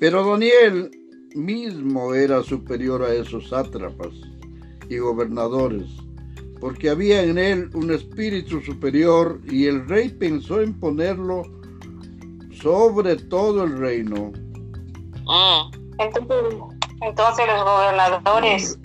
Pero 0.00 0.28
Daniel 0.28 0.90
mismo 1.34 2.14
era 2.14 2.42
superior 2.42 3.02
a 3.02 3.14
esos 3.14 3.48
sátrapas 3.48 4.12
y 4.88 4.98
gobernadores, 4.98 5.88
porque 6.60 6.90
había 6.90 7.22
en 7.22 7.38
él 7.38 7.70
un 7.74 7.90
espíritu 7.90 8.60
superior 8.60 9.40
y 9.48 9.66
el 9.66 9.88
rey 9.88 10.10
pensó 10.10 10.60
en 10.60 10.78
ponerlo 10.78 11.42
sobre 12.52 13.16
todo 13.16 13.64
el 13.64 13.78
reino. 13.78 14.32
Ah. 15.26 15.70
Entonces, 15.98 16.58
entonces 17.04 17.46
los 17.46 17.62
gobernadores 17.62 18.78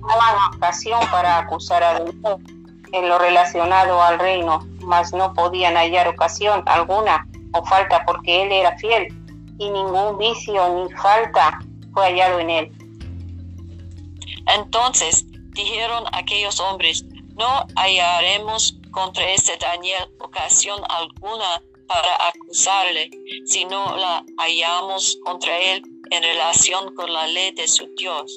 tomaban 0.00 0.54
ocasión 0.54 1.00
para 1.10 1.38
acusar 1.38 1.82
a 1.82 1.94
Daniel 1.94 2.36
en 2.92 3.08
lo 3.08 3.18
relacionado 3.18 4.00
al 4.00 4.18
reino, 4.18 4.66
mas 4.80 5.12
no 5.12 5.34
podían 5.34 5.74
hallar 5.74 6.08
ocasión 6.08 6.62
alguna 6.66 7.26
o 7.52 7.64
falta 7.64 8.04
porque 8.06 8.42
él 8.42 8.52
era 8.52 8.76
fiel 8.78 9.08
y 9.58 9.70
ningún 9.70 10.16
vicio 10.18 10.68
ni 10.74 10.92
falta 10.94 11.58
fue 11.92 12.04
hallado 12.04 12.38
en 12.38 12.50
él. 12.50 12.72
Entonces 14.46 15.26
dijeron 15.52 16.04
aquellos 16.12 16.60
hombres, 16.60 17.04
no 17.36 17.66
hallaremos 17.76 18.78
contra 18.92 19.28
este 19.30 19.56
Daniel 19.58 20.08
ocasión 20.20 20.80
alguna 20.88 21.60
para 21.88 22.28
acusarle, 22.28 23.10
sino 23.46 23.96
la 23.96 24.24
hallamos 24.36 25.18
contra 25.24 25.58
él 25.58 25.82
en 26.10 26.22
relación 26.22 26.94
con 26.94 27.12
la 27.12 27.26
ley 27.26 27.52
de 27.52 27.66
su 27.66 27.88
Dios. 27.96 28.36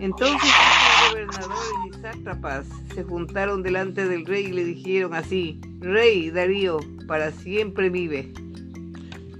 Entonces 0.00 0.50
los 0.50 1.10
gobernadores 1.10 1.72
y 1.86 2.00
sátrapas 2.00 2.66
se 2.94 3.04
juntaron 3.04 3.62
delante 3.62 4.08
del 4.08 4.26
rey 4.26 4.46
y 4.46 4.52
le 4.52 4.64
dijeron 4.64 5.14
así, 5.14 5.60
Rey 5.78 6.30
Darío, 6.30 6.80
para 7.06 7.30
siempre 7.30 7.90
vive. 7.90 8.32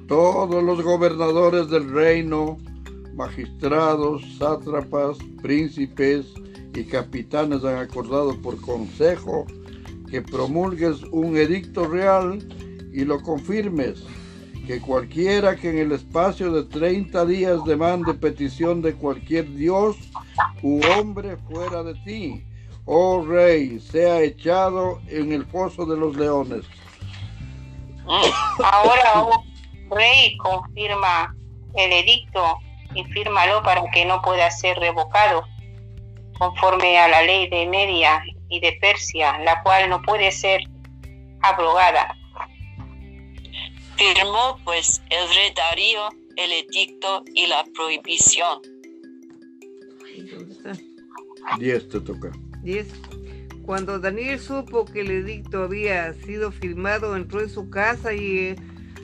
Todos 0.07 0.63
los 0.63 0.83
gobernadores 0.83 1.69
del 1.69 1.91
reino, 1.91 2.59
magistrados, 3.15 4.23
sátrapas, 4.39 5.19
príncipes 5.43 6.27
y 6.75 6.85
capitanes 6.85 7.65
han 7.65 7.79
acordado 7.79 8.41
por 8.41 8.61
consejo 8.61 9.47
que 10.11 10.21
promulgues 10.21 11.03
un 11.11 11.37
edicto 11.37 11.87
real 11.87 12.39
y 12.93 13.05
lo 13.05 13.21
confirmes, 13.23 14.05
que 14.67 14.81
cualquiera 14.81 15.57
que 15.57 15.71
en 15.71 15.79
el 15.79 15.93
espacio 15.93 16.53
de 16.53 16.65
30 16.65 17.25
días 17.27 17.65
demande 17.65 18.15
petición 18.15 18.81
de 18.81 18.95
cualquier 18.95 19.53
dios 19.55 19.97
u 20.63 20.81
hombre 20.87 21.37
fuera 21.49 21.83
de 21.83 21.95
ti, 22.05 22.45
oh 22.85 23.25
rey, 23.27 23.81
sea 23.81 24.21
echado 24.21 25.01
en 25.09 25.33
el 25.33 25.45
foso 25.47 25.85
de 25.85 25.97
los 25.97 26.17
leones. 26.17 26.65
Ahora, 28.07 29.23
oh 29.23 29.45
rey, 29.91 30.37
confirma 30.39 31.35
el 31.75 31.93
edicto 31.93 32.59
y 32.95 33.05
fírmalo 33.05 33.63
para 33.63 33.83
que 33.91 34.05
no 34.05 34.21
pueda 34.23 34.51
ser 34.51 34.79
revocado, 34.79 35.45
conforme 36.39 36.99
a 36.99 37.09
la 37.09 37.23
ley 37.23 37.49
de 37.49 37.67
Media 37.67 38.23
y 38.49 38.61
de 38.61 38.73
Persia, 38.81 39.39
la 39.39 39.63
cual 39.63 39.89
no 39.89 40.03
puede 40.03 40.31
ser 40.31 40.61
abrogada. 41.41 42.15
Firmó 44.03 44.59
pues 44.65 45.01
el 45.11 45.29
rey 45.29 45.53
Darío 45.55 46.09
el 46.37 46.51
edicto 46.51 47.23
y 47.35 47.47
la 47.47 47.65
prohibición. 47.73 48.59
10 51.61 51.89
te 51.89 52.01
toca. 52.01 52.33
10. 52.63 52.89
Cuando 53.65 54.01
Daniel 54.01 54.41
supo 54.41 54.87
que 54.87 55.03
el 55.03 55.11
edicto 55.13 55.63
había 55.63 56.13
sido 56.15 56.51
firmado, 56.51 57.15
entró 57.15 57.43
en 57.43 57.49
su 57.49 57.71
casa 57.71 58.13
y 58.13 58.39
eh, 58.39 58.57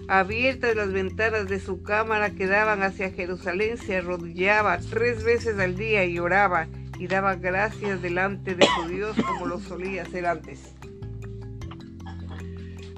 abiertas 0.09 0.75
las 0.75 0.93
ventanas 0.93 1.47
de 1.47 1.61
su 1.61 1.85
cámara 1.85 2.31
que 2.31 2.49
daban 2.49 2.83
hacia 2.83 3.13
Jerusalén, 3.13 3.79
se 3.79 3.99
arrodillaba 3.99 4.79
tres 4.79 5.23
veces 5.23 5.61
al 5.61 5.77
día 5.77 6.07
y 6.07 6.19
oraba 6.19 6.67
y 6.99 7.07
daba 7.07 7.37
gracias 7.37 8.03
delante 8.03 8.57
de 8.57 8.67
su 8.67 8.89
Dios 8.89 9.17
como 9.25 9.47
lo 9.47 9.61
solía 9.61 10.03
hacer 10.03 10.27
antes. 10.27 10.75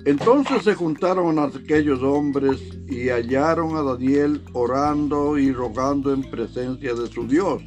Entonces 0.07 0.65
se 0.65 0.75
juntaron 0.75 1.39
aquellos 1.39 2.03
hombres 2.03 2.59
y 2.89 3.09
hallaron 3.11 3.77
a 3.77 3.83
Daniel 3.83 4.43
orando 4.55 5.37
y 5.37 5.53
rogando 5.53 6.13
en 6.13 6.23
presencia 6.31 6.95
de 6.95 7.07
su 7.09 7.27
Dios. 7.27 7.63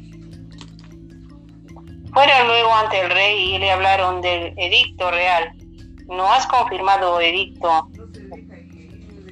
Fueron 2.12 2.46
luego 2.46 2.74
ante 2.74 3.00
el 3.00 3.10
rey 3.10 3.54
y 3.54 3.58
le 3.58 3.70
hablaron 3.70 4.20
del 4.20 4.52
edicto 4.56 5.10
real. 5.10 5.52
¿No 6.06 6.32
has 6.32 6.46
confirmado 6.46 7.20
edicto 7.20 7.88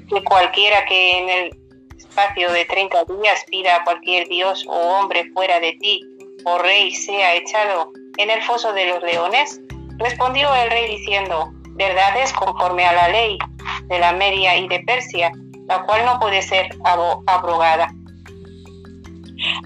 que 0.09 0.25
cualquiera 0.25 0.85
que 0.87 1.19
en 1.19 1.29
el 1.29 1.59
espacio 1.97 2.53
de 2.53 2.65
30 2.65 3.05
días 3.05 3.45
pida 3.49 3.77
a 3.77 3.85
cualquier 3.85 4.29
dios 4.29 4.65
o 4.69 4.73
hombre 4.73 5.31
fuera 5.33 5.61
de 5.61 5.73
ti, 5.81 6.01
o 6.45 6.59
rey, 6.59 6.93
sea 6.93 7.35
echado 7.37 7.93
en 8.17 8.31
el 8.31 8.43
foso 8.43 8.73
de 8.73 8.87
los 8.87 9.03
leones? 9.03 9.61
Respondió 9.99 10.53
el 10.55 10.71
rey 10.71 10.97
diciendo, 10.97 11.53
verdad 11.75 12.17
es 12.17 12.33
conforme 12.33 12.85
a 12.85 12.93
la 12.93 13.09
ley 13.09 13.39
de 13.89 13.99
la 13.99 14.13
Media 14.13 14.57
y 14.57 14.69
de 14.69 14.81
Persia, 14.81 15.33
la 15.69 15.83
cual 15.85 16.05
no 16.05 16.19
puede 16.21 16.43
ser 16.43 16.69
abrogada. 17.27 17.93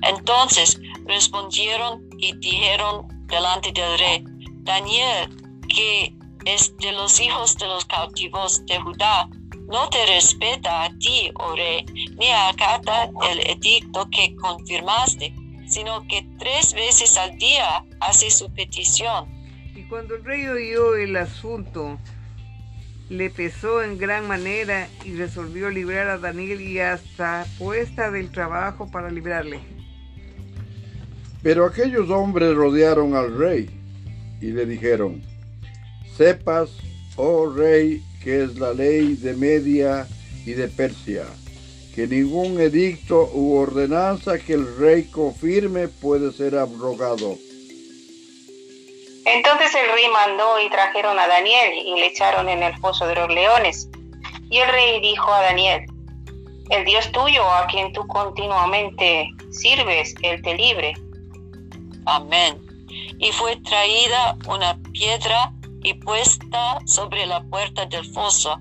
Entonces 0.02 0.78
respondieron 1.06 2.02
y 2.18 2.36
dijeron 2.38 3.06
delante 3.26 3.72
del 3.72 3.98
rey, 3.98 4.24
Daniel, 4.62 5.30
que 5.68 6.14
es 6.44 6.76
de 6.78 6.92
los 6.92 7.20
hijos 7.20 7.56
de 7.56 7.66
los 7.66 7.84
cautivos 7.86 8.64
de 8.66 8.78
Judá, 8.80 9.28
no 9.68 9.88
te 9.88 10.06
respeta 10.06 10.84
a 10.84 10.90
ti, 10.98 11.30
oh 11.34 11.56
rey, 11.56 11.84
ni 12.18 12.30
acata 12.30 13.10
el 13.30 13.40
edicto 13.40 14.08
que 14.10 14.34
confirmaste, 14.36 15.34
sino 15.66 16.06
que 16.06 16.24
tres 16.38 16.72
veces 16.72 17.16
al 17.16 17.36
día 17.38 17.84
hace 18.00 18.30
su 18.30 18.52
petición. 18.52 19.35
Cuando 19.88 20.16
el 20.16 20.24
rey 20.24 20.48
oyó 20.48 20.96
el 20.96 21.16
asunto, 21.16 21.98
le 23.08 23.30
pesó 23.30 23.84
en 23.84 23.98
gran 23.98 24.26
manera 24.26 24.88
y 25.04 25.14
resolvió 25.14 25.70
librar 25.70 26.08
a 26.08 26.18
Daniel 26.18 26.60
y 26.60 26.80
hasta 26.80 27.46
puesta 27.56 28.10
del 28.10 28.32
trabajo 28.32 28.90
para 28.90 29.10
librarle. 29.10 29.60
Pero 31.40 31.64
aquellos 31.64 32.10
hombres 32.10 32.52
rodearon 32.56 33.14
al 33.14 33.38
rey 33.38 33.70
y 34.40 34.46
le 34.46 34.66
dijeron, 34.66 35.22
sepas, 36.16 36.70
oh 37.14 37.52
rey, 37.54 38.02
que 38.24 38.42
es 38.42 38.58
la 38.58 38.74
ley 38.74 39.14
de 39.14 39.34
Media 39.34 40.08
y 40.44 40.54
de 40.54 40.66
Persia, 40.66 41.26
que 41.94 42.08
ningún 42.08 42.60
edicto 42.60 43.30
u 43.32 43.54
ordenanza 43.54 44.40
que 44.40 44.54
el 44.54 44.76
rey 44.78 45.04
confirme 45.04 45.86
puede 45.86 46.32
ser 46.32 46.56
abrogado. 46.56 47.38
Entonces 49.26 49.74
el 49.74 49.90
rey 49.92 50.08
mandó 50.12 50.60
y 50.60 50.70
trajeron 50.70 51.18
a 51.18 51.26
Daniel 51.26 51.72
y 51.74 51.98
le 51.98 52.06
echaron 52.06 52.48
en 52.48 52.62
el 52.62 52.76
foso 52.78 53.08
de 53.08 53.16
los 53.16 53.28
leones. 53.28 53.88
Y 54.50 54.58
el 54.58 54.68
rey 54.68 55.00
dijo 55.00 55.32
a 55.32 55.42
Daniel, 55.42 55.84
el 56.70 56.84
Dios 56.84 57.10
tuyo 57.10 57.42
a 57.44 57.66
quien 57.66 57.92
tú 57.92 58.06
continuamente 58.06 59.28
sirves, 59.50 60.14
él 60.22 60.40
te 60.42 60.54
libre. 60.54 60.94
Amén. 62.06 62.62
Y 63.18 63.32
fue 63.32 63.56
traída 63.56 64.36
una 64.46 64.78
piedra 64.92 65.52
y 65.82 65.94
puesta 65.94 66.78
sobre 66.86 67.26
la 67.26 67.42
puerta 67.42 67.84
del 67.86 68.04
foso, 68.12 68.60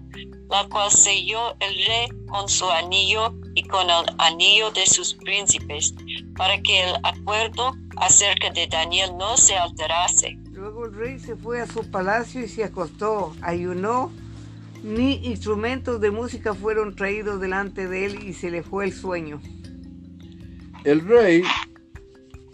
la 0.49 0.67
cual 0.69 0.89
selló 0.89 1.56
el 1.60 1.75
rey 1.86 2.08
con 2.28 2.49
su 2.49 2.67
anillo 2.71 3.36
y 3.54 3.62
con 3.67 3.88
el 3.88 4.06
anillo 4.17 4.71
de 4.71 4.88
sus 4.88 5.13
príncipes, 5.13 5.93
para 6.36 6.60
que 6.63 6.86
el 6.86 6.95
acuerdo 7.04 7.71
acerca 7.97 8.49
de 8.49 8.65
Daniel 8.65 9.15
no 9.15 9.38
se 9.38 9.56
alterase. 9.56 10.39
Rey 10.96 11.20
se 11.20 11.36
fue 11.36 11.60
a 11.60 11.68
su 11.68 11.92
palacio 11.92 12.42
y 12.42 12.48
se 12.48 12.64
acostó, 12.64 13.36
ayunó, 13.42 14.14
ni 14.82 15.16
instrumentos 15.26 16.00
de 16.00 16.10
música 16.10 16.54
fueron 16.54 16.96
traídos 16.96 17.42
delante 17.42 17.90
de 17.90 18.06
él 18.06 18.24
y 18.24 18.32
se 18.32 18.50
le 18.50 18.64
fue 18.64 18.86
el 18.86 18.94
sueño. 18.94 19.42
El 20.86 21.06
rey, 21.06 21.44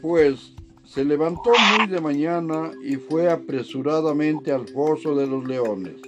pues, 0.01 0.53
se 0.83 1.05
levantó 1.05 1.51
muy 1.77 1.85
de 1.85 2.01
mañana 2.01 2.71
y 2.83 2.95
fue 2.95 3.29
apresuradamente 3.31 4.51
al 4.51 4.67
foso 4.67 5.13
de 5.13 5.27
los 5.27 5.45
leones. 5.45 6.01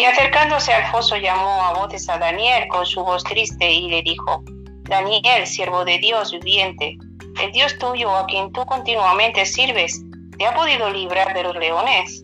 Y 0.00 0.04
acercándose 0.04 0.72
al 0.72 0.92
foso 0.92 1.16
llamó 1.16 1.64
a 1.64 1.74
voces 1.74 2.08
a 2.08 2.18
Daniel 2.18 2.68
con 2.68 2.86
su 2.86 3.02
voz 3.02 3.24
triste 3.24 3.68
y 3.68 3.88
le 3.88 4.02
dijo, 4.02 4.44
Daniel, 4.84 5.44
siervo 5.44 5.84
de 5.84 5.98
Dios 5.98 6.30
viviente, 6.30 6.96
el 7.42 7.50
Dios 7.50 7.76
tuyo 7.78 8.14
a 8.14 8.26
quien 8.26 8.52
tú 8.52 8.64
continuamente 8.66 9.44
sirves, 9.44 10.04
¿te 10.38 10.46
ha 10.46 10.54
podido 10.54 10.90
librar 10.90 11.34
de 11.34 11.42
los 11.42 11.56
leones? 11.56 12.22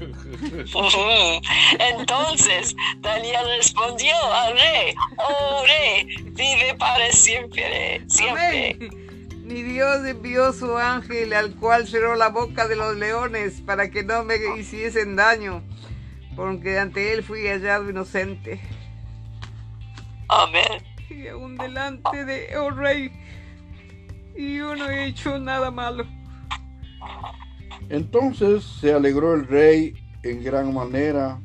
Entonces 1.78 2.74
Daniel 2.98 3.46
respondió 3.56 4.14
al 4.32 4.54
rey, 4.54 4.94
oh 5.18 5.64
rey, 5.66 6.06
vive 6.32 6.74
para 6.78 7.10
siempre, 7.12 8.02
siempre. 8.08 8.76
Mi 9.50 9.62
Dios 9.62 10.06
envió 10.06 10.52
su 10.52 10.76
ángel 10.76 11.32
al 11.32 11.54
cual 11.56 11.86
cerró 11.88 12.14
la 12.14 12.28
boca 12.28 12.68
de 12.68 12.76
los 12.76 12.96
leones 12.96 13.60
para 13.60 13.90
que 13.90 14.04
no 14.04 14.22
me 14.22 14.36
hiciesen 14.56 15.16
daño, 15.16 15.62
porque 16.36 16.78
ante 16.78 17.12
él 17.12 17.24
fui 17.24 17.48
hallado 17.48 17.90
inocente. 17.90 18.60
Amén. 20.28 20.84
Y 21.10 21.26
aún 21.26 21.56
delante 21.56 22.24
de, 22.24 22.56
oh 22.56 22.70
rey, 22.70 23.10
y 24.36 24.58
yo 24.58 24.76
no 24.76 24.88
he 24.88 25.06
hecho 25.06 25.38
nada 25.38 25.72
malo. 25.72 26.06
Entonces 27.90 28.64
se 28.80 28.94
alegró 28.94 29.34
el 29.34 29.46
rey 29.48 29.94
en 30.22 30.44
gran 30.44 30.72
manera 30.72 31.40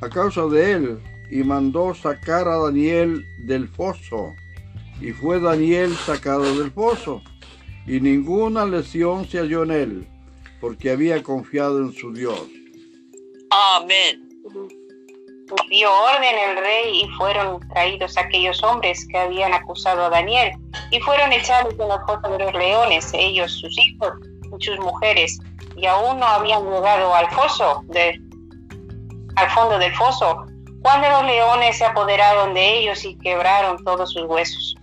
a 0.00 0.08
causa 0.08 0.46
de 0.46 0.72
él 0.72 1.02
y 1.30 1.44
mandó 1.44 1.94
sacar 1.94 2.48
a 2.48 2.56
Daniel 2.56 3.22
del 3.46 3.68
foso. 3.68 4.34
Y 5.00 5.12
fue 5.12 5.38
Daniel 5.38 5.94
sacado 5.96 6.42
del 6.58 6.70
foso, 6.70 7.22
y 7.86 8.00
ninguna 8.00 8.64
lesión 8.64 9.26
se 9.28 9.38
halló 9.38 9.64
en 9.64 9.70
él, 9.70 10.08
porque 10.60 10.90
había 10.90 11.22
confiado 11.22 11.78
en 11.78 11.92
su 11.92 12.12
Dios. 12.12 12.40
Amén. 13.50 14.28
Dio 15.68 15.90
orden 15.90 16.34
el 16.50 16.56
rey 16.56 17.02
y 17.02 17.08
fueron 17.18 17.60
traídos 17.70 18.16
aquellos 18.16 18.62
hombres 18.62 19.06
que 19.08 19.18
habían 19.18 19.52
acusado 19.52 20.04
a 20.04 20.10
Daniel 20.10 20.52
y 20.90 21.00
fueron 21.00 21.32
echados 21.32 21.74
en 21.74 21.90
el 21.90 22.00
foso 22.06 22.30
de 22.30 22.44
los 22.44 22.54
leones, 22.54 23.10
ellos, 23.12 23.52
sus 23.52 23.76
hijos 23.78 24.12
y 24.62 24.66
sus 24.66 24.78
mujeres, 24.78 25.38
y 25.76 25.86
aún 25.86 26.20
no 26.20 26.26
habían 26.26 26.64
llegado 26.64 27.14
al 27.14 27.28
foso, 27.30 27.82
de, 27.88 28.20
al 29.36 29.50
fondo 29.50 29.78
del 29.78 29.94
foso, 29.94 30.46
cuando 30.82 31.08
los 31.08 31.24
leones 31.24 31.78
se 31.78 31.84
apoderaron 31.84 32.54
de 32.54 32.78
ellos 32.78 33.04
y 33.04 33.16
quebraron 33.18 33.82
todos 33.84 34.12
sus 34.12 34.24
huesos. 34.24 34.76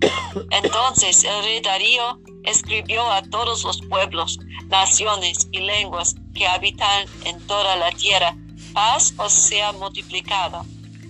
Entonces 0.50 1.24
el 1.24 1.44
rey 1.44 1.60
Darío 1.60 2.20
escribió 2.44 3.08
a 3.10 3.22
todos 3.22 3.64
los 3.64 3.80
pueblos, 3.88 4.38
naciones 4.68 5.48
y 5.52 5.60
lenguas 5.60 6.14
que 6.34 6.46
habitan 6.46 7.06
en 7.24 7.40
toda 7.46 7.76
la 7.76 7.90
tierra, 7.92 8.34
paz 8.72 9.14
os 9.16 9.32
sea 9.32 9.72
multiplicada. 9.72 10.64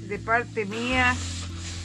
De 0.09 0.19
parte 0.19 0.65
mía 0.67 1.17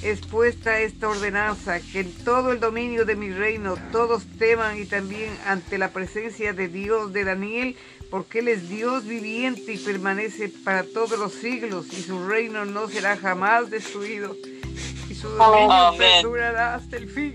es 0.02 0.22
puesta 0.22 0.80
esta 0.80 1.10
ordenanza, 1.10 1.80
que 1.80 2.02
en 2.02 2.12
todo 2.24 2.52
el 2.52 2.60
dominio 2.60 3.06
de 3.06 3.16
mi 3.16 3.32
reino 3.32 3.76
todos 3.92 4.24
teman 4.38 4.80
y 4.80 4.86
también 4.86 5.30
ante 5.46 5.78
la 5.78 5.90
presencia 5.90 6.54
de 6.54 6.68
Dios 6.68 7.14
de 7.14 7.24
Daniel, 7.24 7.76
porque 8.12 8.40
Él 8.40 8.48
es 8.48 8.70
Dios 8.70 9.06
viviente 9.06 9.74
y 9.74 9.78
permanece 9.78 10.50
para 10.64 10.84
todos 10.84 11.18
los 11.18 11.34
siglos, 11.34 11.88
y 11.92 12.02
su 12.02 12.28
reino 12.28 12.64
no 12.66 12.88
será 12.88 13.18
jamás 13.18 13.70
destruido, 13.70 14.36
y 15.10 15.16
su 15.16 15.30
dominio 15.30 15.72
Amén. 15.72 16.00
perdurará 16.00 16.76
hasta 16.76 16.98
el 16.98 17.10
fin. 17.10 17.34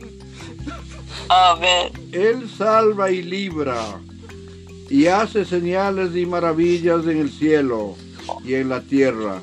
Amén. 1.28 1.92
Él 2.12 2.48
salva 2.48 3.10
y 3.10 3.22
libra, 3.22 4.00
y 4.88 5.06
hace 5.06 5.44
señales 5.44 6.14
y 6.14 6.26
maravillas 6.26 7.06
en 7.06 7.18
el 7.18 7.30
cielo 7.30 7.96
y 8.44 8.54
en 8.54 8.68
la 8.68 8.80
tierra. 8.80 9.40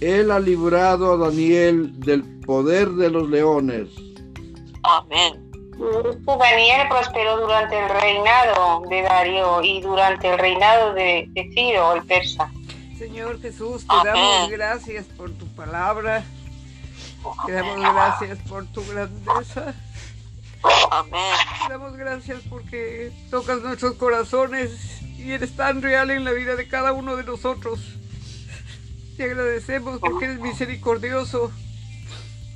Él 0.00 0.30
ha 0.30 0.38
librado 0.38 1.14
a 1.14 1.28
Daniel 1.28 1.98
del 2.00 2.22
poder 2.40 2.90
de 2.90 3.10
los 3.10 3.28
leones. 3.28 3.88
Amén. 4.82 5.46
Daniel 6.38 6.88
prosperó 6.88 7.40
durante 7.40 7.78
el 7.78 7.88
reinado 7.88 8.82
de 8.88 9.02
Darío 9.02 9.62
y 9.62 9.80
durante 9.80 10.28
el 10.32 10.38
reinado 10.38 10.94
de, 10.94 11.26
de 11.30 11.50
Ciro, 11.52 11.94
el 11.94 12.04
persa. 12.06 12.50
Señor 12.98 13.40
Jesús, 13.40 13.86
te 13.86 13.94
Amén. 13.94 14.14
damos 14.14 14.50
gracias 14.50 15.04
por 15.04 15.30
tu 15.32 15.46
palabra, 15.54 16.24
te 17.44 17.52
damos 17.52 17.80
gracias 17.80 18.38
por 18.48 18.66
tu 18.66 18.82
grandeza. 18.86 19.74
Amén. 20.90 21.34
Te 21.66 21.72
damos 21.72 21.96
gracias 21.96 22.40
porque 22.48 23.12
tocas 23.30 23.60
nuestros 23.60 23.94
corazones 23.94 25.02
y 25.18 25.32
eres 25.32 25.54
tan 25.56 25.82
real 25.82 26.10
en 26.10 26.24
la 26.24 26.32
vida 26.32 26.56
de 26.56 26.68
cada 26.68 26.92
uno 26.92 27.16
de 27.16 27.24
nosotros. 27.24 27.95
Te 29.16 29.24
agradecemos 29.24 29.98
porque 29.98 30.26
eres 30.26 30.40
misericordioso 30.40 31.50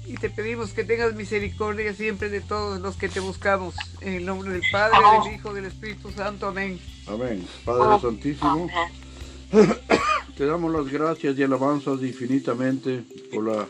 y 0.07 0.14
te 0.14 0.29
pedimos 0.29 0.73
que 0.73 0.85
tengas 0.85 1.14
misericordia 1.14 1.94
siempre 1.94 2.29
de 2.29 2.40
todos 2.40 2.81
los 2.81 2.96
que 2.96 3.09
te 3.09 3.20
buscamos. 3.20 3.75
En 4.01 4.14
el 4.14 4.27
nombre 4.27 4.51
del 4.51 4.62
Padre, 4.70 4.99
del 5.25 5.35
Hijo, 5.35 5.55
del 5.55 5.66
Espíritu 5.66 6.11
Santo. 6.11 6.49
Amén. 6.49 6.79
Amén. 7.07 7.46
Padre 7.64 8.01
Santísimo, 8.03 8.68
te 10.37 10.46
damos 10.46 10.73
las 10.73 10.92
gracias 10.92 11.38
y 11.38 11.42
alabanzas 11.42 12.03
infinitamente 12.03 13.05
por 13.33 13.46
la 13.46 13.66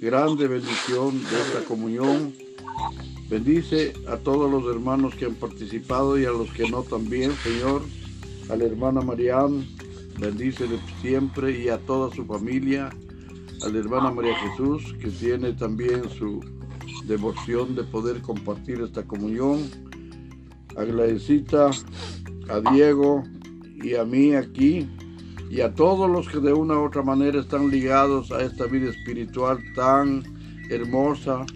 grande 0.00 0.46
bendición 0.46 1.20
de 1.24 1.40
esta 1.40 1.64
comunión. 1.66 2.34
Bendice 3.28 3.94
a 4.08 4.16
todos 4.16 4.50
los 4.50 4.72
hermanos 4.72 5.14
que 5.14 5.24
han 5.24 5.34
participado 5.34 6.18
y 6.18 6.24
a 6.24 6.30
los 6.30 6.50
que 6.52 6.68
no 6.68 6.82
también, 6.82 7.32
Señor. 7.42 7.82
A 8.48 8.56
la 8.56 8.64
hermana 8.64 9.00
Mariam, 9.00 9.66
bendícele 10.18 10.78
siempre 11.00 11.58
y 11.62 11.68
a 11.68 11.78
toda 11.78 12.14
su 12.14 12.24
familia. 12.24 12.90
A 13.64 13.68
la 13.68 13.78
hermana 13.78 14.10
María 14.12 14.36
Jesús, 14.36 14.94
que 15.00 15.08
tiene 15.08 15.52
también 15.52 16.08
su 16.10 16.40
devoción 17.06 17.74
de 17.74 17.82
poder 17.84 18.22
compartir 18.22 18.80
esta 18.80 19.02
comunión. 19.02 19.68
A 20.76 20.84
Gladysita, 20.84 21.70
a 22.48 22.72
Diego 22.72 23.24
y 23.82 23.94
a 23.96 24.04
mí 24.04 24.34
aquí 24.34 24.88
y 25.50 25.60
a 25.60 25.74
todos 25.74 26.10
los 26.10 26.28
que 26.28 26.38
de 26.38 26.52
una 26.52 26.78
u 26.78 26.86
otra 26.86 27.02
manera 27.02 27.40
están 27.40 27.70
ligados 27.70 28.30
a 28.30 28.42
esta 28.42 28.66
vida 28.66 28.90
espiritual 28.90 29.58
tan 29.74 30.22
hermosa 30.70 31.46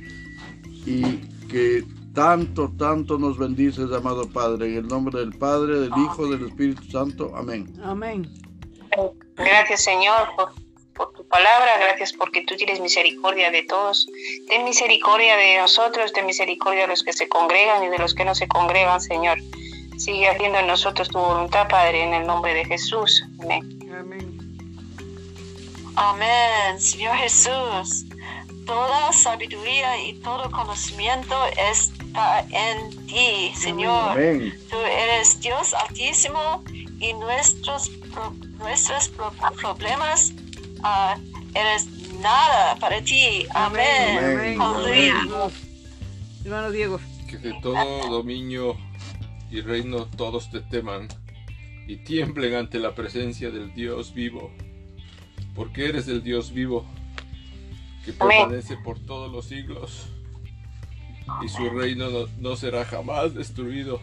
y 0.87 1.03
que 1.49 1.85
tanto, 2.15 2.73
tanto 2.77 3.19
nos 3.19 3.39
bendices, 3.39 3.93
amado 3.93 4.29
Padre. 4.29 4.73
En 4.73 4.85
el 4.85 4.89
nombre 4.89 5.21
del 5.21 5.33
Padre, 5.33 5.81
del 5.81 5.91
Hijo, 5.91 6.27
del 6.31 6.47
Espíritu 6.47 6.85
Santo. 6.85 7.35
Amén. 7.37 7.67
Amén. 7.83 8.27
Gracias 9.37 9.83
Señor 9.83 10.35
por, 10.37 10.53
por 10.95 11.13
tu 11.13 11.27
palabra, 11.27 11.79
gracias 11.79 12.13
porque 12.13 12.45
tú 12.45 12.57
tienes 12.57 12.81
misericordia 12.81 13.51
de 13.51 13.63
todos. 13.65 14.07
Ten 14.49 14.65
misericordia 14.65 15.37
de 15.37 15.59
nosotros, 15.59 16.13
ten 16.13 16.27
misericordia 16.27 16.83
de 16.83 16.89
los 16.89 17.03
que 17.03 17.13
se 17.13 17.29
congregan 17.29 17.85
y 17.85 17.89
de 17.89 17.99
los 17.99 18.15
que 18.15 18.25
no 18.25 18.35
se 18.35 18.49
congregan, 18.49 19.01
Señor. 19.01 19.39
Sigue 19.99 20.29
haciendo 20.29 20.59
en 20.59 20.67
nosotros 20.67 21.09
tu 21.09 21.19
voluntad, 21.19 21.69
Padre, 21.69 22.03
en 22.03 22.15
el 22.15 22.27
nombre 22.27 22.55
de 22.55 22.65
Jesús. 22.65 23.25
Amén. 23.41 23.79
Amén. 23.99 24.33
Amén, 25.97 26.81
Señor 26.81 27.15
Jesús. 27.17 28.07
Toda 28.67 29.13
sabiduría 29.13 29.99
y 30.03 30.15
todo 30.15 30.51
conocimiento 30.51 31.37
está 31.57 32.47
en 32.51 33.07
ti, 33.07 33.53
Señor. 33.57 34.13
Amén. 34.13 34.59
Tú 34.71 34.77
eres 34.79 35.41
Dios 35.41 35.75
altísimo 35.75 36.63
y 37.03 37.13
nuestros, 37.15 37.89
pro- 38.13 38.35
nuestros 38.59 39.09
pro- 39.09 39.33
problemas 39.61 40.33
ah, 40.85 41.19
eres 41.55 41.89
nada 42.21 42.77
para 42.77 43.03
ti. 43.03 43.45
Amén. 43.55 44.19
Amén. 44.19 45.19
Hermano 46.45 46.71
Diego. 46.71 47.01
Que 47.29 47.39
de 47.39 47.55
todo 47.61 48.09
dominio 48.09 48.77
y 49.51 49.61
reino 49.61 50.07
todos 50.17 50.51
te 50.51 50.61
teman 50.61 51.09
y 51.87 51.97
tiemblen 51.97 52.55
ante 52.55 52.79
la 52.79 52.95
presencia 52.95 53.51
del 53.51 53.75
Dios 53.75 54.15
vivo, 54.15 54.51
porque 55.55 55.89
eres 55.89 56.07
el 56.09 56.23
Dios 56.23 56.53
vivo 56.53 56.85
que 58.05 58.13
permanece 58.13 58.77
por 58.77 58.99
todos 59.01 59.31
los 59.31 59.47
siglos 59.47 60.07
y 61.45 61.49
su 61.49 61.71
reino 61.71 62.11
no, 62.11 62.27
no 62.39 62.57
será 62.57 62.85
jamás 62.85 63.35
destruido 63.35 64.01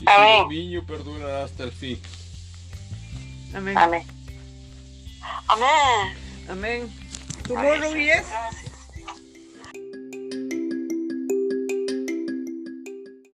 y 0.00 0.04
su 0.04 0.10
Amén. 0.10 0.42
dominio 0.42 0.86
perdurará 0.86 1.44
hasta 1.44 1.64
el 1.64 1.72
fin. 1.72 2.00
Amén. 3.54 3.76
Amén. 3.76 4.04
Amén. 5.48 6.16
Amén. 6.48 6.94
¿Tu? 7.46 7.54
Gracias. 7.54 8.26